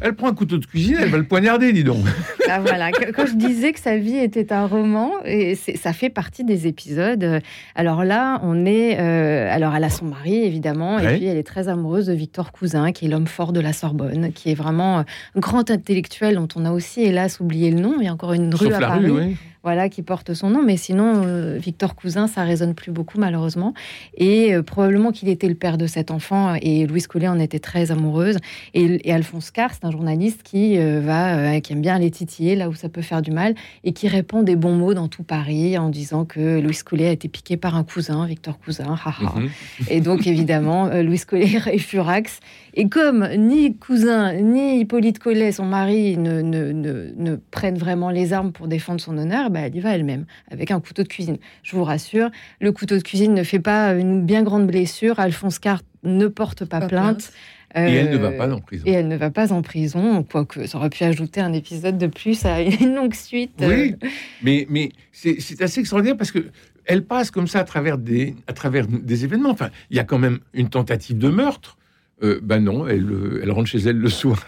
Elle 0.00 0.14
prend 0.14 0.28
un 0.28 0.34
couteau 0.34 0.58
de 0.58 0.66
cuisine, 0.66 0.98
elle 1.00 1.08
va 1.08 1.16
le 1.16 1.24
poignarder, 1.24 1.72
dis 1.72 1.84
donc. 1.84 2.04
Ah, 2.50 2.60
voilà, 2.60 2.90
quand 2.92 3.26
je 3.26 3.34
disais 3.34 3.72
que 3.72 3.80
sa 3.80 3.96
vie 3.96 4.16
était 4.16 4.52
un 4.52 4.66
roman, 4.66 5.12
et 5.24 5.54
ça 5.54 5.92
fait 5.92 6.10
partie 6.10 6.44
des 6.44 6.66
épisodes. 6.66 7.40
Alors 7.74 8.04
là, 8.04 8.40
on 8.42 8.64
est. 8.64 8.98
Euh, 8.98 9.54
alors, 9.54 9.74
elle 9.74 9.84
a 9.84 9.90
son 9.90 10.06
mari, 10.06 10.44
évidemment, 10.44 10.98
et 10.98 11.16
puis 11.16 11.26
elle 11.26 11.36
est 11.36 11.46
très 11.46 11.68
amoureuse 11.68 12.06
de 12.06 12.12
Victor 12.12 12.52
Cousin, 12.52 12.92
qui 12.92 13.06
est 13.06 13.08
l'homme 13.08 13.26
fort 13.26 13.52
de 13.52 13.60
la 13.60 13.72
Sorbonne, 13.72 14.32
qui 14.32 14.50
est 14.50 14.54
vraiment 14.54 15.00
un 15.00 15.04
grand 15.36 15.70
intellectuel 15.70 16.36
dont 16.36 16.48
on 16.56 16.64
a 16.64 16.70
aussi, 16.70 17.02
hélas, 17.02 17.40
oublié 17.40 17.70
le 17.70 17.80
nom. 17.80 17.96
Il 17.98 18.04
y 18.04 18.08
a 18.08 18.12
encore 18.12 18.32
une 18.32 18.54
rue 18.54 18.72
à 18.72 18.78
Paris. 18.78 19.10
oui 19.10 19.36
voilà, 19.68 19.90
qui 19.90 20.00
porte 20.00 20.32
son 20.32 20.48
nom. 20.48 20.62
Mais 20.62 20.78
sinon, 20.78 21.24
euh, 21.26 21.58
Victor 21.58 21.94
Cousin, 21.94 22.26
ça 22.26 22.42
résonne 22.42 22.74
plus 22.74 22.90
beaucoup, 22.90 23.18
malheureusement. 23.18 23.74
Et 24.16 24.54
euh, 24.54 24.62
probablement 24.62 25.12
qu'il 25.12 25.28
était 25.28 25.46
le 25.46 25.54
père 25.54 25.76
de 25.76 25.86
cet 25.86 26.10
enfant, 26.10 26.54
et 26.54 26.86
Louise 26.86 27.06
Collet 27.06 27.28
en 27.28 27.38
était 27.38 27.58
très 27.58 27.90
amoureuse. 27.90 28.38
Et, 28.72 29.12
Alphonse 29.12 29.50
Carr, 29.50 29.72
c'est 29.74 29.84
un 29.84 29.90
journaliste 29.90 30.42
qui, 30.42 30.78
euh, 30.78 31.02
va, 31.04 31.60
qui 31.60 31.74
aime 31.74 31.82
bien 31.82 31.98
les 31.98 32.10
titiller 32.10 32.56
là 32.56 32.70
où 32.70 32.74
ça 32.74 32.88
peut 32.88 33.02
faire 33.02 33.20
du 33.20 33.30
mal, 33.30 33.54
et 33.84 33.92
qui 33.92 34.08
répond 34.08 34.42
des 34.42 34.56
bons 34.56 34.74
mots 34.74 34.94
dans 34.94 35.08
tout 35.08 35.22
Paris 35.22 35.76
en 35.76 35.90
disant 35.90 36.24
que 36.24 36.60
Louise 36.60 36.82
Collet 36.82 37.08
a 37.08 37.12
été 37.12 37.28
piqué 37.28 37.58
par 37.58 37.76
un 37.76 37.84
cousin, 37.84 38.24
Victor 38.24 38.58
Cousin, 38.58 38.96
haha. 39.04 39.34
Mhm. 39.38 39.50
Et 39.90 40.00
donc, 40.00 40.26
évidemment, 40.26 40.88
Louise 41.02 41.26
Collet 41.26 41.58
est 41.70 41.78
furax 41.78 42.40
Et 42.72 42.88
comme 42.88 43.28
ni 43.36 43.76
cousin, 43.76 44.32
ni 44.32 44.80
Hippolyte 44.80 45.18
Collet, 45.18 45.52
son 45.52 45.66
mari, 45.66 46.16
ne, 46.16 46.40
ne, 46.40 46.72
ne, 46.72 47.36
prennent 47.50 47.76
vraiment 47.76 48.08
les 48.08 48.32
armes 48.32 48.52
pour 48.52 48.66
défendre 48.66 49.00
son 49.02 49.18
honneur, 49.18 49.50
bah, 49.50 49.57
elle 49.60 49.76
y 49.76 49.80
va 49.80 49.94
elle-même, 49.94 50.26
avec 50.50 50.70
un 50.70 50.80
couteau 50.80 51.02
de 51.02 51.08
cuisine. 51.08 51.38
Je 51.62 51.76
vous 51.76 51.84
rassure, 51.84 52.30
le 52.60 52.72
couteau 52.72 52.96
de 52.96 53.02
cuisine 53.02 53.34
ne 53.34 53.42
fait 53.42 53.60
pas 53.60 53.92
une 53.94 54.24
bien 54.24 54.42
grande 54.42 54.66
blessure. 54.66 55.18
Alphonse 55.20 55.58
Carte 55.58 55.84
ne 56.02 56.26
porte 56.28 56.64
pas, 56.64 56.80
plainte. 56.86 57.32
et 57.74 57.80
elle 57.80 58.10
ne 58.10 58.16
va 58.18 58.30
pas 58.30 58.52
en 58.52 58.60
prison. 58.60 58.84
Et 58.86 58.92
elle 58.92 59.08
ne 59.08 59.16
va 59.16 59.30
pas 59.30 59.52
en 59.52 59.62
prison, 59.62 60.22
quoique 60.22 60.66
ça 60.66 60.78
aurait 60.78 60.90
pu 60.90 61.04
ajouter 61.04 61.40
un 61.40 61.52
épisode 61.52 61.98
de 61.98 62.06
plus 62.06 62.44
à 62.44 62.60
une 62.62 62.94
longue 62.96 63.14
suite. 63.14 63.52
Oui, 63.60 63.94
mais, 64.42 64.66
mais 64.70 64.90
c'est 65.12 65.60
assez 65.60 65.80
extraordinaire 65.80 66.16
parce 66.16 66.30
que 66.30 66.46
elle 66.88 67.04
passe 67.04 67.30
comme 67.30 67.46
ça 67.46 67.60
à 67.60 67.64
travers 67.64 67.98
des, 67.98 68.34
à 68.46 68.52
travers 68.54 68.86
des 68.86 69.24
événements. 69.24 69.50
Enfin, 69.50 69.70
il 69.90 69.96
y 69.96 70.00
a 70.00 70.04
quand 70.04 70.18
même 70.18 70.38
une 70.54 70.70
tentative 70.70 71.18
de 71.18 71.28
meurtre. 71.28 71.76
Euh, 72.22 72.40
ben 72.42 72.58
non, 72.64 72.88
elle, 72.88 73.08
euh, 73.10 73.40
elle 73.42 73.50
rentre 73.52 73.68
chez 73.68 73.78
elle 73.78 73.98
le 73.98 74.08
soir. 74.20 74.42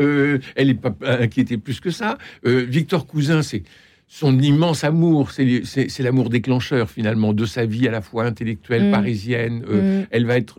euh, 0.00 0.38
elle 0.56 0.68
n'est 0.68 0.74
pas 0.74 0.92
inquiétée 1.02 1.58
plus 1.58 1.78
que 1.78 1.90
ça. 1.90 2.18
Euh, 2.46 2.64
Victor 2.66 3.06
Cousin, 3.06 3.42
c'est 3.42 3.62
son 4.12 4.36
immense 4.40 4.82
amour, 4.82 5.30
c'est 5.30 5.98
l'amour 6.00 6.30
déclencheur 6.30 6.90
finalement 6.90 7.32
de 7.32 7.46
sa 7.46 7.64
vie 7.64 7.86
à 7.86 7.92
la 7.92 8.00
fois 8.00 8.24
intellectuelle, 8.24 8.88
mm. 8.88 8.90
parisienne. 8.90 9.64
Euh, 9.68 10.00
mm. 10.02 10.06
Elle 10.10 10.26
va 10.26 10.36
être, 10.36 10.58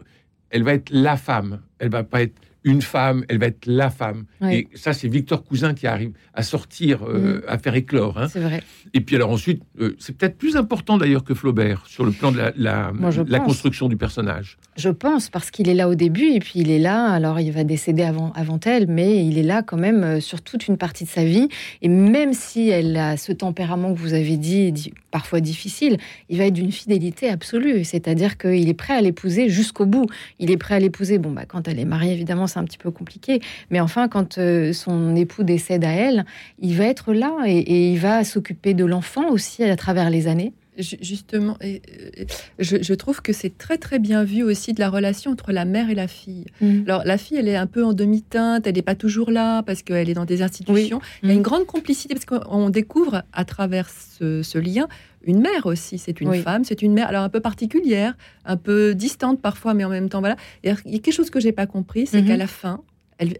elle 0.51 0.63
va 0.63 0.73
être 0.73 0.89
la 0.89 1.17
femme. 1.17 1.59
Elle 1.77 1.89
va 1.89 2.05
pas 2.05 2.21
être 2.21 2.39
une 2.63 2.81
femme, 2.81 3.25
elle 3.27 3.39
va 3.39 3.47
être 3.47 3.65
la 3.65 3.89
femme. 3.89 4.25
Et 4.49 4.67
ça, 4.75 4.93
c'est 4.93 5.07
Victor 5.07 5.43
Cousin 5.43 5.73
qui 5.73 5.87
arrive 5.87 6.11
à 6.33 6.43
sortir, 6.43 7.03
euh, 7.03 7.37
mm. 7.37 7.41
à 7.47 7.57
faire 7.57 7.75
éclore. 7.75 8.17
Hein. 8.19 8.27
C'est 8.29 8.39
vrai. 8.39 8.61
Et 8.93 9.01
puis 9.01 9.15
alors 9.15 9.31
ensuite, 9.31 9.63
euh, 9.79 9.95
c'est 9.99 10.15
peut-être 10.15 10.37
plus 10.37 10.55
important 10.55 10.97
d'ailleurs 10.97 11.23
que 11.23 11.33
Flaubert 11.33 11.83
sur 11.87 12.05
le 12.05 12.11
plan 12.11 12.31
de 12.31 12.37
la, 12.37 12.51
la, 12.55 13.39
construction 13.39 13.89
du 13.89 13.97
personnage. 13.97 14.57
Je 14.77 14.89
pense, 14.89 15.29
parce 15.29 15.49
qu'il 15.49 15.69
est 15.69 15.73
là 15.73 15.89
au 15.89 15.95
début, 15.95 16.31
et 16.33 16.39
puis 16.39 16.53
il 16.55 16.69
est 16.69 16.79
là, 16.79 17.07
alors 17.07 17.39
il 17.39 17.51
va 17.51 17.63
décéder 17.63 18.03
avant, 18.03 18.31
avant 18.33 18.59
elle, 18.65 18.87
mais 18.87 19.25
il 19.25 19.37
est 19.37 19.43
là 19.43 19.63
quand 19.63 19.77
même 19.77 20.03
euh, 20.03 20.19
sur 20.19 20.41
toute 20.41 20.67
une 20.67 20.77
partie 20.77 21.05
de 21.05 21.09
sa 21.09 21.25
vie. 21.25 21.49
Et 21.81 21.87
même 21.87 22.33
si 22.33 22.69
elle 22.69 22.95
a 22.97 23.17
ce 23.17 23.31
tempérament 23.31 23.93
que 23.93 23.99
vous 23.99 24.13
avez 24.13 24.37
dit, 24.37 24.93
parfois 25.11 25.41
difficile, 25.41 25.97
il 26.29 26.37
va 26.37 26.45
être 26.45 26.53
d'une 26.53 26.71
fidélité 26.71 27.29
absolue. 27.29 27.83
C'est-à-dire 27.83 28.37
qu'il 28.37 28.67
est 28.69 28.73
prêt 28.73 28.93
à 28.93 29.01
l'épouser 29.01 29.49
jusqu'au 29.49 29.85
bout. 29.85 30.07
Il 30.39 30.49
est 30.49 30.57
prêt 30.57 30.75
à 30.75 30.79
l'épouser, 30.79 31.17
bon, 31.17 31.31
bah, 31.31 31.45
quand 31.47 31.67
elle 31.67 31.79
est 31.79 31.85
mariée, 31.85 32.13
évidemment, 32.13 32.47
c'est 32.47 32.59
un 32.59 32.65
petit 32.65 32.77
peu 32.77 32.91
compliqué. 32.91 33.41
Mais 33.69 33.79
enfin, 33.79 34.07
quand 34.07 34.37
euh, 34.37 34.73
son 34.73 35.15
époux 35.15 35.43
décède 35.43 35.83
à 35.83 35.91
elle, 35.91 36.25
il 36.59 36.75
va 36.75 36.85
être 36.85 37.13
là 37.13 37.35
et, 37.45 37.91
il 37.91 37.99
va 37.99 38.23
s'occuper 38.23 38.73
de 38.73 38.85
l'enfant 38.85 39.29
aussi 39.29 39.63
à 39.63 39.75
travers 39.75 40.09
les 40.09 40.27
années. 40.27 40.53
Justement, 40.77 41.57
et, 41.59 41.81
je, 42.57 42.93
trouve 42.93 43.21
que 43.21 43.33
c'est 43.33 43.57
très 43.57 43.77
très 43.77 43.99
bien 43.99 44.23
vu 44.23 44.41
aussi 44.41 44.71
de 44.71 44.79
la 44.79 44.89
relation 44.89 45.31
entre 45.31 45.51
la 45.51 45.65
mère 45.65 45.89
et 45.89 45.95
la 45.95 46.07
fille. 46.07 46.45
Mm. 46.61 46.83
Alors 46.85 47.03
la 47.03 47.17
fille, 47.17 47.37
elle 47.37 47.49
est 47.49 47.57
un 47.57 47.67
peu 47.67 47.83
en 47.83 47.91
demi-teinte, 47.91 48.65
elle 48.65 48.75
n'est 48.75 48.81
pas 48.81 48.95
toujours 48.95 49.31
là 49.31 49.63
parce 49.63 49.83
qu'elle 49.83 50.09
est 50.09 50.13
dans 50.13 50.23
des 50.23 50.41
institutions. 50.41 51.01
Il 51.23 51.29
y 51.29 51.31
a 51.31 51.35
une 51.35 51.41
mm. 51.41 51.43
grande 51.43 51.65
complicité 51.65 52.15
parce 52.15 52.25
qu'on 52.25 52.69
découvre 52.69 53.23
à 53.33 53.43
travers 53.43 53.89
ce, 53.89 54.57
lien 54.57 54.87
une 55.23 55.41
mère 55.41 55.65
aussi. 55.65 55.97
C'est 55.97 56.21
une 56.21 56.35
femme, 56.35 56.63
c'est 56.63 56.81
une 56.81 56.93
mère, 56.93 57.09
alors 57.09 57.23
un 57.23 57.29
peu 57.29 57.41
particulière, 57.41 58.15
un 58.45 58.55
peu 58.57 58.95
distante 58.95 59.41
parfois, 59.41 59.73
mais 59.73 59.83
en 59.83 59.89
même 59.89 60.07
temps, 60.07 60.19
voilà. 60.19 60.37
il 60.63 60.69
y 60.69 60.95
a 60.95 60.99
quelque 60.99 61.11
chose 61.11 61.29
que 61.29 61.41
j'ai 61.41 61.51
pas 61.51 61.67
compris, 61.67 62.07
c'est 62.07 62.21
mm-hmm. 62.21 62.27
qu'à 62.27 62.37
la 62.37 62.47
fin, 62.47 62.81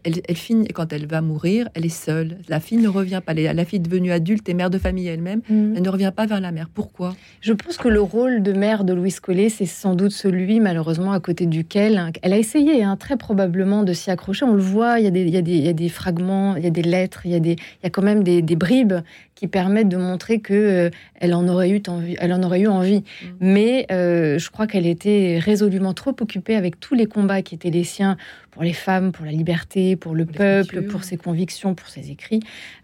elle, 0.04 0.36
finit, 0.36 0.68
quand 0.68 0.94
elle 0.94 1.08
va 1.08 1.22
mourir, 1.22 1.68
elle 1.74 1.86
est 1.86 1.90
seule. 1.90 2.38
La 2.50 2.60
fille 2.60 2.78
ne 2.78 2.88
revient 2.88 3.22
pas. 3.26 3.34
La 3.34 3.66
fille 3.66 3.80
devenue 3.80 4.12
adulte 4.12 4.48
et 4.50 4.54
mère 4.54 4.70
de 4.70 4.78
famille 4.78 5.08
elle-même, 5.08 5.42
mm. 5.50 5.76
elle 5.76 5.82
ne 5.82 5.90
revient 5.90 6.12
pas 6.16 6.26
vers 6.26 6.40
la 6.40 6.52
mère. 6.52 6.70
Pourquoi? 6.74 7.16
Je 7.42 7.54
pense 7.54 7.78
que 7.78 7.88
le 7.88 8.02
rôle 8.02 8.44
de 8.44 8.54
mère 8.54 8.84
de 8.84 8.94
Louise 8.94 9.20
Collet, 9.20 9.50
c'est 9.50 9.66
sans 9.66 9.96
doute 9.96 10.12
celui, 10.12 10.60
malheureusement, 10.60 11.14
à 11.14 11.20
côté 11.20 11.46
duquel 11.46 11.98
hein, 11.98 12.12
elle 12.22 12.34
a 12.34 12.38
essayé, 12.38 12.84
hein, 12.84 12.96
très 12.96 13.18
probablement, 13.18 13.84
de 13.84 13.94
s'y 13.94 14.12
accrocher. 14.12 14.46
On 14.46 14.54
le 14.54 14.62
voit, 14.62 15.00
il 15.00 15.06
y, 15.06 15.08
a 15.08 15.12
des, 15.12 15.22
il, 15.22 15.30
y 15.34 15.70
a 15.70 15.74
des, 15.74 15.90
fragments, 15.90 16.56
il 16.56 16.64
y 16.64 16.68
a 16.68 16.72
des 16.72 16.84
lettres, 16.84 17.22
il 17.26 17.32
y 17.32 17.36
a, 17.36 17.40
des, 17.40 17.54
il 17.54 17.84
y 17.84 17.88
a 17.88 17.90
quand 17.90 18.04
même 18.04 18.24
des, 18.24 18.42
bribes 18.56 18.96
qui 19.34 19.48
permettent 19.48 19.90
de 19.90 19.98
montrer 19.98 20.40
que 20.40 20.54
euh, 20.54 20.90
elle 21.16 21.34
en 21.34 21.48
aurait 21.48 21.72
eu 21.72 21.82
envie. 21.88 22.16
Elle 22.20 22.32
en 22.32 22.44
aurait 22.44 22.60
eu 22.60 22.68
envie. 22.68 23.00
Mm. 23.00 23.28
Mais 23.40 23.86
euh, 23.92 24.38
je 24.38 24.52
crois 24.52 24.68
qu'elle 24.68 24.86
était 24.86 25.40
résolument 25.42 25.94
trop 25.94 26.16
occupée 26.20 26.56
avec 26.56 26.80
tous 26.80 26.94
les 26.94 27.08
combats 27.08 27.42
qui 27.42 27.56
étaient 27.56 27.72
les 27.72 27.84
siens 27.84 28.18
pour 28.52 28.64
les 28.64 28.74
femmes, 28.74 29.14
pour 29.14 29.26
la 29.26 29.32
liberté, 29.32 29.96
pour 29.96 30.14
le 30.14 30.26
peuple, 30.26 30.84
pour 30.84 31.06
ses 31.06 31.16
convictions, 31.16 31.74
pour 31.74 31.88
ses 31.88 32.12
écrits, 32.12 32.42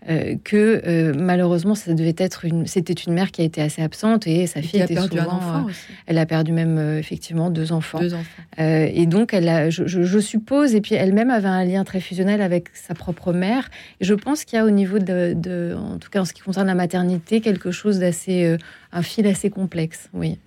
euh, 0.10 0.36
que 0.44 0.82
euh, 0.88 1.14
malheureusement, 1.14 1.76
ça 1.76 1.94
devait 1.94 2.16
être 2.18 2.46
une, 2.46 2.66
c'était 2.66 2.94
une 2.94 3.14
mère 3.14 3.32
qui 3.32 3.42
a 3.42 3.44
été 3.44 3.62
assez 3.62 3.82
absente 3.82 4.28
et 4.28 4.48
sa 4.48 4.62
fille 4.62 4.82
était 4.82 4.94
perdu 4.94 5.18
souvent, 5.18 5.30
un 5.30 5.36
enfant 5.36 5.68
euh, 5.68 5.72
elle 6.06 6.18
a 6.18 6.26
perdu 6.26 6.54
même 6.54 6.98
effectivement 6.98 7.50
deux 7.50 7.74
enfants. 7.74 8.00
Deux 8.00 8.14
enfants. 8.14 8.44
et 8.58 9.06
donc, 9.08 9.34
elle 9.34 9.50
a, 9.50 9.70
je, 9.70 10.20
suppose, 10.20 10.74
et 10.74 10.80
puis 10.80 10.96
elle-même 10.96 11.30
avait 11.30 11.50
un 11.50 11.66
lien 11.66 11.84
très 11.84 12.00
fusionnel 12.00 12.42
avec 12.42 12.70
sa 12.74 12.94
propre 12.94 13.34
mère. 13.34 13.70
Et 14.00 14.06
je 14.06 14.14
pense 14.14 14.46
qu'il 14.46 14.58
y 14.58 14.62
a 14.62 14.66
au 14.66 14.72
niveau 14.72 15.00
de, 15.00 15.34
de, 15.36 15.76
en 15.78 15.98
tout 15.98 16.10
cas 16.10 16.22
en 16.22 16.26
ce 16.26 16.34
qui 16.34 16.42
concerne 16.42 16.68
la 16.68 16.76
maternité, 16.76 17.42
quelque 17.42 17.72
chose 17.72 18.00
d'assez, 18.00 18.58
un 18.94 19.02
fil 19.02 19.28
assez 19.28 19.50
complexe, 19.50 20.10
oui. 20.14 20.38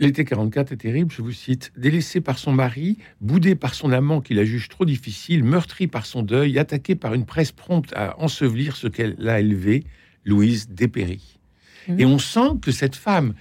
L'été 0.00 0.24
44 0.24 0.72
est 0.72 0.76
terrible, 0.76 1.12
je 1.12 1.22
vous 1.22 1.32
cite. 1.32 1.72
Délaissée 1.76 2.20
par 2.20 2.38
son 2.38 2.52
mari, 2.52 2.98
boudée 3.20 3.54
par 3.54 3.74
son 3.74 3.92
amant 3.92 4.20
qui 4.20 4.34
la 4.34 4.44
juge 4.44 4.68
trop 4.68 4.84
difficile, 4.84 5.44
meurtrie 5.44 5.86
par 5.86 6.04
son 6.04 6.22
deuil, 6.22 6.58
attaquée 6.58 6.96
par 6.96 7.14
une 7.14 7.24
presse 7.24 7.52
prompte 7.52 7.92
à 7.94 8.18
ensevelir 8.20 8.76
ce 8.76 8.88
qu'elle 8.88 9.16
a 9.28 9.38
élevé, 9.38 9.84
Louise 10.24 10.68
dépérit. 10.68 11.38
Mmh. 11.86 12.00
Et 12.00 12.06
on 12.06 12.18
sent 12.18 12.58
que 12.60 12.72
cette 12.72 12.96
femme 12.96 13.34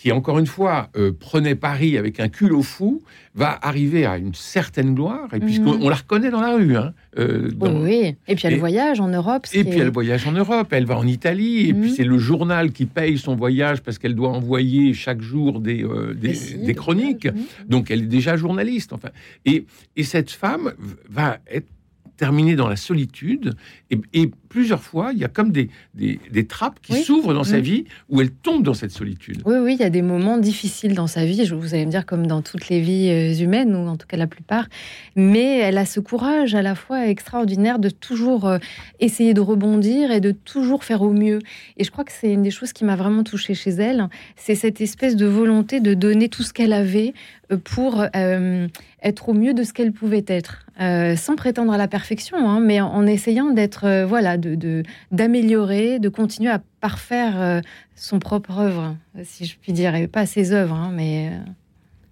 qui, 0.00 0.12
encore 0.12 0.38
une 0.38 0.46
fois, 0.46 0.90
euh, 0.96 1.10
prenait 1.10 1.56
Paris 1.56 1.98
avec 1.98 2.20
un 2.20 2.28
culot 2.28 2.62
fou, 2.62 3.02
va 3.34 3.58
arriver 3.60 4.06
à 4.06 4.16
une 4.16 4.32
certaine 4.32 4.94
gloire, 4.94 5.26
et 5.34 5.40
puisqu'on 5.40 5.76
mhm. 5.76 5.88
la 5.88 5.96
reconnaît 5.96 6.30
dans 6.30 6.40
la 6.40 6.54
rue. 6.54 6.76
Hein, 6.76 6.94
euh, 7.18 7.50
oui, 7.60 8.14
et 8.28 8.36
puis 8.36 8.46
elle 8.46 8.60
voyage 8.60 9.00
en 9.00 9.08
Europe. 9.08 9.48
Et 9.52 9.64
puis 9.64 9.80
elle 9.80 9.90
voyage 9.90 10.24
en 10.28 10.32
Europe, 10.32 10.68
elle 10.70 10.86
va 10.86 10.96
en 10.96 11.06
Italie, 11.06 11.68
et 11.68 11.74
puis 11.74 11.90
mhm. 11.90 11.96
c'est 11.96 12.04
le 12.04 12.16
journal 12.16 12.70
qui 12.70 12.86
paye 12.86 13.18
son 13.18 13.34
voyage 13.34 13.80
parce 13.82 13.98
qu'elle 13.98 14.14
doit 14.14 14.28
envoyer 14.28 14.94
chaque 14.94 15.20
jour 15.20 15.58
des, 15.58 15.82
euh, 15.82 16.14
des, 16.14 16.74
chroniques. 16.74 17.26
Mhm. 17.26 17.44
Donc 17.68 17.90
elle 17.90 18.02
est 18.02 18.06
déjà 18.06 18.36
journaliste. 18.36 18.92
Enfin. 18.92 19.10
Et, 19.46 19.66
et 19.96 20.04
cette 20.04 20.30
femme 20.30 20.74
va 21.10 21.38
être 21.50 21.66
terminée 22.18 22.56
dans 22.56 22.68
la 22.68 22.76
solitude, 22.76 23.54
et, 23.90 24.30
plusieurs 24.50 24.82
fois, 24.82 25.10
il 25.12 25.18
y 25.18 25.24
a 25.24 25.28
comme 25.28 25.52
des, 25.52 25.68
des, 25.94 26.46
trappes 26.46 26.80
qui 26.80 27.02
s'ouvrent 27.02 27.34
dans 27.34 27.44
sa 27.44 27.60
vie 27.60 27.84
où 28.08 28.22
elle 28.22 28.30
tombe 28.30 28.62
dans 28.62 28.72
cette 28.72 28.90
solitude. 28.90 29.42
Oui, 29.44 29.56
oui, 29.58 29.74
il 29.74 29.80
y 29.80 29.84
a 29.84 29.90
des 29.90 30.00
moments 30.00 30.38
difficiles 30.38 30.94
dans 30.94 31.06
sa 31.06 31.26
vie, 31.26 31.44
je 31.44 31.54
vous 31.54 31.74
allez 31.74 31.84
me 31.84 31.90
dire 31.90 32.06
comme 32.06 32.26
dans 32.26 32.40
toutes 32.40 32.70
les 32.70 32.80
vies 32.80 33.10
euh, 33.10 33.34
humaines, 33.34 33.76
ou 33.76 33.86
en 33.86 33.96
tout 33.98 34.06
cas 34.06 34.16
la 34.16 34.26
plupart, 34.26 34.66
mais 35.16 35.58
elle 35.58 35.76
a 35.76 35.84
ce 35.84 36.00
courage 36.00 36.54
à 36.54 36.62
la 36.62 36.74
fois 36.74 37.08
extraordinaire 37.08 37.78
de 37.78 37.90
toujours 37.90 38.46
euh, 38.46 38.58
essayer 39.00 39.34
de 39.34 39.42
rebondir 39.42 40.10
et 40.10 40.20
de 40.20 40.32
toujours 40.32 40.82
faire 40.82 41.02
au 41.02 41.12
mieux. 41.12 41.40
Et 41.76 41.84
je 41.84 41.90
crois 41.90 42.04
que 42.04 42.12
c'est 42.12 42.32
une 42.32 42.42
des 42.42 42.50
choses 42.50 42.72
qui 42.72 42.86
m'a 42.86 42.96
vraiment 42.96 43.24
touchée 43.24 43.54
chez 43.54 43.70
elle, 43.70 44.08
c'est 44.34 44.54
cette 44.54 44.80
espèce 44.80 45.14
de 45.14 45.26
volonté 45.26 45.80
de 45.80 45.92
donner 45.92 46.30
tout 46.30 46.42
ce 46.42 46.54
qu'elle 46.54 46.72
avait 46.72 47.12
euh, 47.52 47.58
pour 47.62 48.02
être 49.02 49.28
au 49.28 49.34
mieux 49.34 49.54
de 49.54 49.62
ce 49.62 49.72
qu'elle 49.72 49.92
pouvait 49.92 50.24
être, 50.26 50.66
sans 51.16 51.36
prétendre 51.36 51.72
à 51.72 51.78
la 51.78 51.88
perfection, 51.88 52.36
hein, 52.38 52.60
mais 52.60 52.80
en 52.80 53.06
essayant 53.06 53.50
d'être 53.50 53.84
euh, 53.84 54.06
voilà, 54.06 54.36
de 54.36 54.82
d'améliorer, 55.12 55.98
de, 55.98 56.08
continuer 56.08 56.50
à 56.50 56.60
parfaire 56.80 57.40
euh, 57.40 57.60
son 57.94 58.18
propre 58.18 58.58
œuvre, 58.58 58.96
si 59.24 59.46
je 59.46 59.56
puis 59.56 59.72
dire, 59.72 59.94
et 59.94 60.06
pas 60.06 60.26
ses 60.26 60.52
œuvres, 60.52 60.74
hein, 60.74 60.92
mais. 60.94 61.30
Euh. 61.32 61.50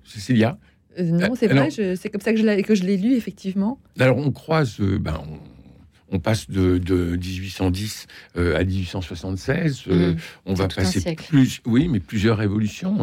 Cécilia? 0.05 0.59
non, 0.99 1.35
c'est 1.35 1.49
vrai, 1.49 1.69
c'est 1.71 2.09
comme 2.09 2.23
ça 2.23 2.33
que 2.33 2.39
je 2.39 2.85
l'ai 2.85 2.97
lu, 2.97 3.15
effectivement. 3.15 3.79
Alors, 3.99 4.17
on 4.17 4.31
croise, 4.31 4.81
ben, 4.81 5.21
on 5.31 5.56
passe 6.23 6.49
de, 6.51 6.79
1810 7.17 8.07
euh, 8.37 8.57
à 8.57 8.65
1876. 8.65 9.85
Euh, 9.89 10.13
mmh. 10.13 10.17
on 10.47 10.55
va 10.55 10.69
passer 10.69 11.15
plus, 11.15 11.61
oui, 11.67 11.89
mais 11.89 12.01
plusieurs 12.01 12.39
révolutions. 12.39 12.99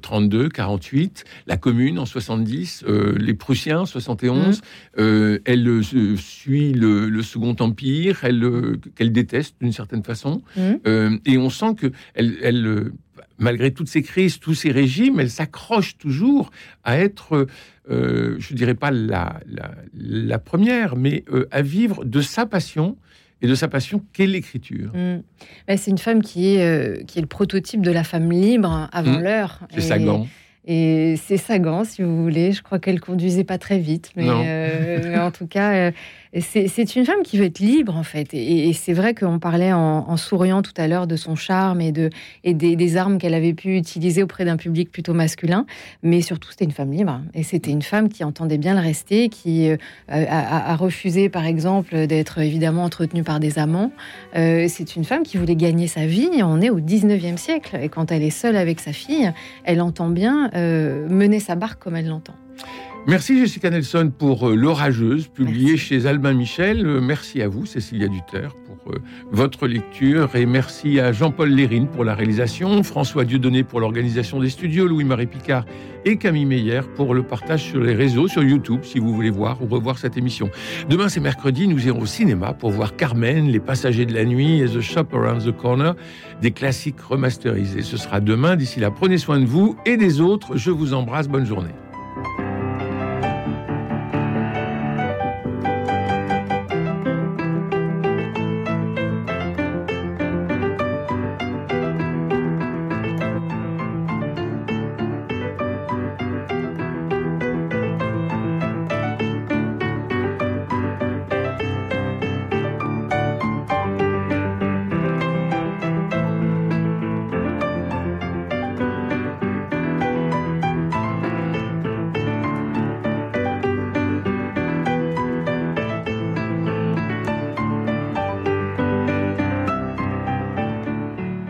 32, 0.00 0.48
48, 0.48 1.04
mmh. 1.04 1.28
euh, 1.28 1.30
la 1.46 1.56
Commune 1.56 1.98
en 1.98 2.06
70, 2.06 2.84
les 3.16 3.34
Prussiens 3.34 3.86
71. 3.86 4.60
Mmh. 4.96 5.02
elle 5.44 5.80
suit 6.16 6.72
le, 6.72 7.22
Second 7.22 7.56
Empire, 7.60 8.20
elle 8.22 8.78
qu'elle 8.94 9.12
déteste 9.12 9.56
d'une 9.60 9.72
certaine 9.72 10.02
façon, 10.02 10.42
et 10.56 11.38
on 11.38 11.50
sent 11.50 11.74
que 11.76 11.92
elle 12.14 12.92
malgré 13.38 13.70
toutes 13.70 13.88
ces 13.88 14.02
crises, 14.02 14.38
tous 14.38 14.54
ces 14.54 14.70
régimes, 14.70 15.20
elle 15.20 15.30
s'accroche 15.30 15.96
toujours 15.96 16.50
à 16.84 16.98
être, 16.98 17.46
euh, 17.90 18.36
je 18.38 18.52
ne 18.52 18.58
dirais 18.58 18.74
pas 18.74 18.90
la, 18.90 19.40
la, 19.94 20.38
première, 20.38 20.96
mais 20.96 21.24
euh, 21.32 21.48
à 21.50 21.62
vivre 21.62 22.04
de 22.04 22.20
sa 22.20 22.46
passion 22.46 22.96
et 23.40 23.46
de 23.46 23.54
sa 23.54 23.68
passion 23.68 24.02
qu'est 24.12 24.26
l'écriture. 24.26 24.92
Mm. 24.94 25.22
C'est 25.76 25.90
une 25.90 25.98
femme 25.98 26.22
qui 26.22 26.54
est, 26.54 26.62
euh, 26.62 27.02
qui 27.04 27.18
est 27.18 27.22
le 27.22 27.28
prototype 27.28 27.82
de 27.82 27.92
la 27.92 28.04
femme 28.04 28.30
libre 28.30 28.88
avant 28.92 29.18
mm. 29.18 29.22
l'heure. 29.22 29.60
C'est 29.72 29.80
Sagan. 29.80 30.26
Et 30.70 31.14
c'est 31.16 31.38
Sagan, 31.38 31.84
si 31.84 32.02
vous 32.02 32.22
voulez. 32.22 32.52
Je 32.52 32.62
crois 32.62 32.78
qu'elle 32.78 33.00
conduisait 33.00 33.42
pas 33.42 33.56
très 33.56 33.78
vite, 33.78 34.10
mais, 34.16 34.28
en 35.18 35.30
tout 35.30 35.46
cas, 35.46 35.92
c'est 36.40 36.96
une 36.96 37.06
femme 37.06 37.22
qui 37.24 37.38
veut 37.38 37.46
être 37.46 37.58
libre 37.58 37.96
en 37.96 38.02
fait. 38.02 38.34
Et, 38.34 38.72
c'est 38.74 38.92
vrai 38.92 39.14
qu'on 39.14 39.38
parlait 39.38 39.72
en, 39.72 40.16
souriant 40.16 40.60
tout 40.60 40.72
à 40.76 40.86
l'heure 40.86 41.06
de 41.06 41.16
son 41.16 41.36
charme 41.36 41.80
et, 41.80 41.92
de, 41.92 42.10
et 42.44 42.52
des, 42.52 42.96
armes 42.96 43.18
qu'elle 43.18 43.34
avait 43.34 43.54
pu 43.54 43.76
utiliser 43.76 44.22
auprès 44.22 44.44
d'un 44.44 44.56
public 44.56 44.90
plutôt 44.90 45.14
masculin. 45.14 45.64
Mais 46.02 46.20
surtout, 46.20 46.50
c'était 46.50 46.64
une 46.64 46.72
femme 46.72 46.92
libre. 46.92 47.20
Et 47.34 47.42
c'était 47.42 47.70
une 47.70 47.82
femme 47.82 48.08
qui 48.08 48.24
entendait 48.24 48.58
bien 48.58 48.74
le 48.74 48.80
rester, 48.80 49.28
qui 49.28 49.70
euh, 49.70 49.76
a, 50.08 50.76
refusé 50.76 51.28
par 51.28 51.46
exemple 51.46 52.06
d'être 52.06 52.38
évidemment 52.38 52.84
entretenue 52.84 53.22
par 53.22 53.40
des 53.40 53.58
amants. 53.58 53.90
Euh, 54.36 54.66
c'est 54.68 54.96
une 54.96 55.04
femme 55.04 55.22
qui 55.22 55.38
voulait 55.38 55.56
gagner 55.56 55.86
sa 55.86 56.06
vie. 56.06 56.28
On 56.42 56.60
est 56.60 56.70
au 56.70 56.80
19e 56.80 57.38
siècle. 57.38 57.78
Et 57.80 57.88
quand 57.88 58.12
elle 58.12 58.22
est 58.22 58.30
seule 58.30 58.56
avec 58.56 58.80
sa 58.80 58.92
fille, 58.92 59.32
elle 59.64 59.80
entend 59.80 60.08
bien 60.08 60.50
euh, 60.54 60.57
mener 61.08 61.40
sa 61.40 61.54
barque 61.54 61.82
comme 61.82 61.96
elle 61.96 62.08
l'entend. 62.08 62.34
Merci 63.06 63.38
Jessica 63.38 63.70
Nelson 63.70 64.12
pour 64.16 64.48
euh, 64.48 64.54
L'Orageuse, 64.54 65.28
publiée 65.28 65.78
chez 65.78 66.06
Albin 66.06 66.34
Michel. 66.34 66.86
Euh, 66.86 67.00
merci 67.00 67.40
à 67.40 67.48
vous, 67.48 67.64
Cécilia 67.64 68.06
Duterre, 68.06 68.54
pour 68.66 68.92
euh, 68.92 68.98
votre 69.30 69.66
lecture. 69.66 70.34
Et 70.36 70.44
merci 70.44 71.00
à 71.00 71.12
Jean-Paul 71.12 71.48
Lérine 71.48 71.86
pour 71.86 72.04
la 72.04 72.14
réalisation, 72.14 72.82
François 72.82 73.24
Dieudonné 73.24 73.62
pour 73.62 73.80
l'organisation 73.80 74.40
des 74.40 74.50
studios, 74.50 74.86
Louis-Marie 74.86 75.26
Picard 75.26 75.64
et 76.04 76.18
Camille 76.18 76.44
Meyer 76.44 76.82
pour 76.96 77.14
le 77.14 77.22
partage 77.22 77.64
sur 77.64 77.80
les 77.80 77.94
réseaux, 77.94 78.28
sur 78.28 78.42
YouTube, 78.42 78.80
si 78.82 78.98
vous 78.98 79.14
voulez 79.14 79.30
voir 79.30 79.62
ou 79.62 79.66
revoir 79.66 79.98
cette 79.98 80.18
émission. 80.18 80.50
Demain, 80.90 81.08
c'est 81.08 81.20
mercredi, 81.20 81.66
nous 81.66 81.86
irons 81.86 82.00
au 82.00 82.06
cinéma 82.06 82.52
pour 82.52 82.70
voir 82.70 82.94
Carmen, 82.94 83.48
Les 83.48 83.60
Passagers 83.60 84.04
de 84.04 84.12
la 84.12 84.26
Nuit 84.26 84.60
et 84.60 84.66
The 84.66 84.80
Shop 84.80 85.06
Around 85.14 85.46
the 85.46 85.56
Corner, 85.56 85.94
des 86.42 86.50
classiques 86.50 87.00
remasterisés. 87.00 87.82
Ce 87.82 87.96
sera 87.96 88.20
demain. 88.20 88.56
D'ici 88.56 88.80
là, 88.80 88.90
prenez 88.90 89.16
soin 89.16 89.40
de 89.40 89.46
vous 89.46 89.76
et 89.86 89.96
des 89.96 90.20
autres. 90.20 90.56
Je 90.56 90.70
vous 90.70 90.92
embrasse. 90.92 91.28
Bonne 91.28 91.46
journée. 91.46 91.74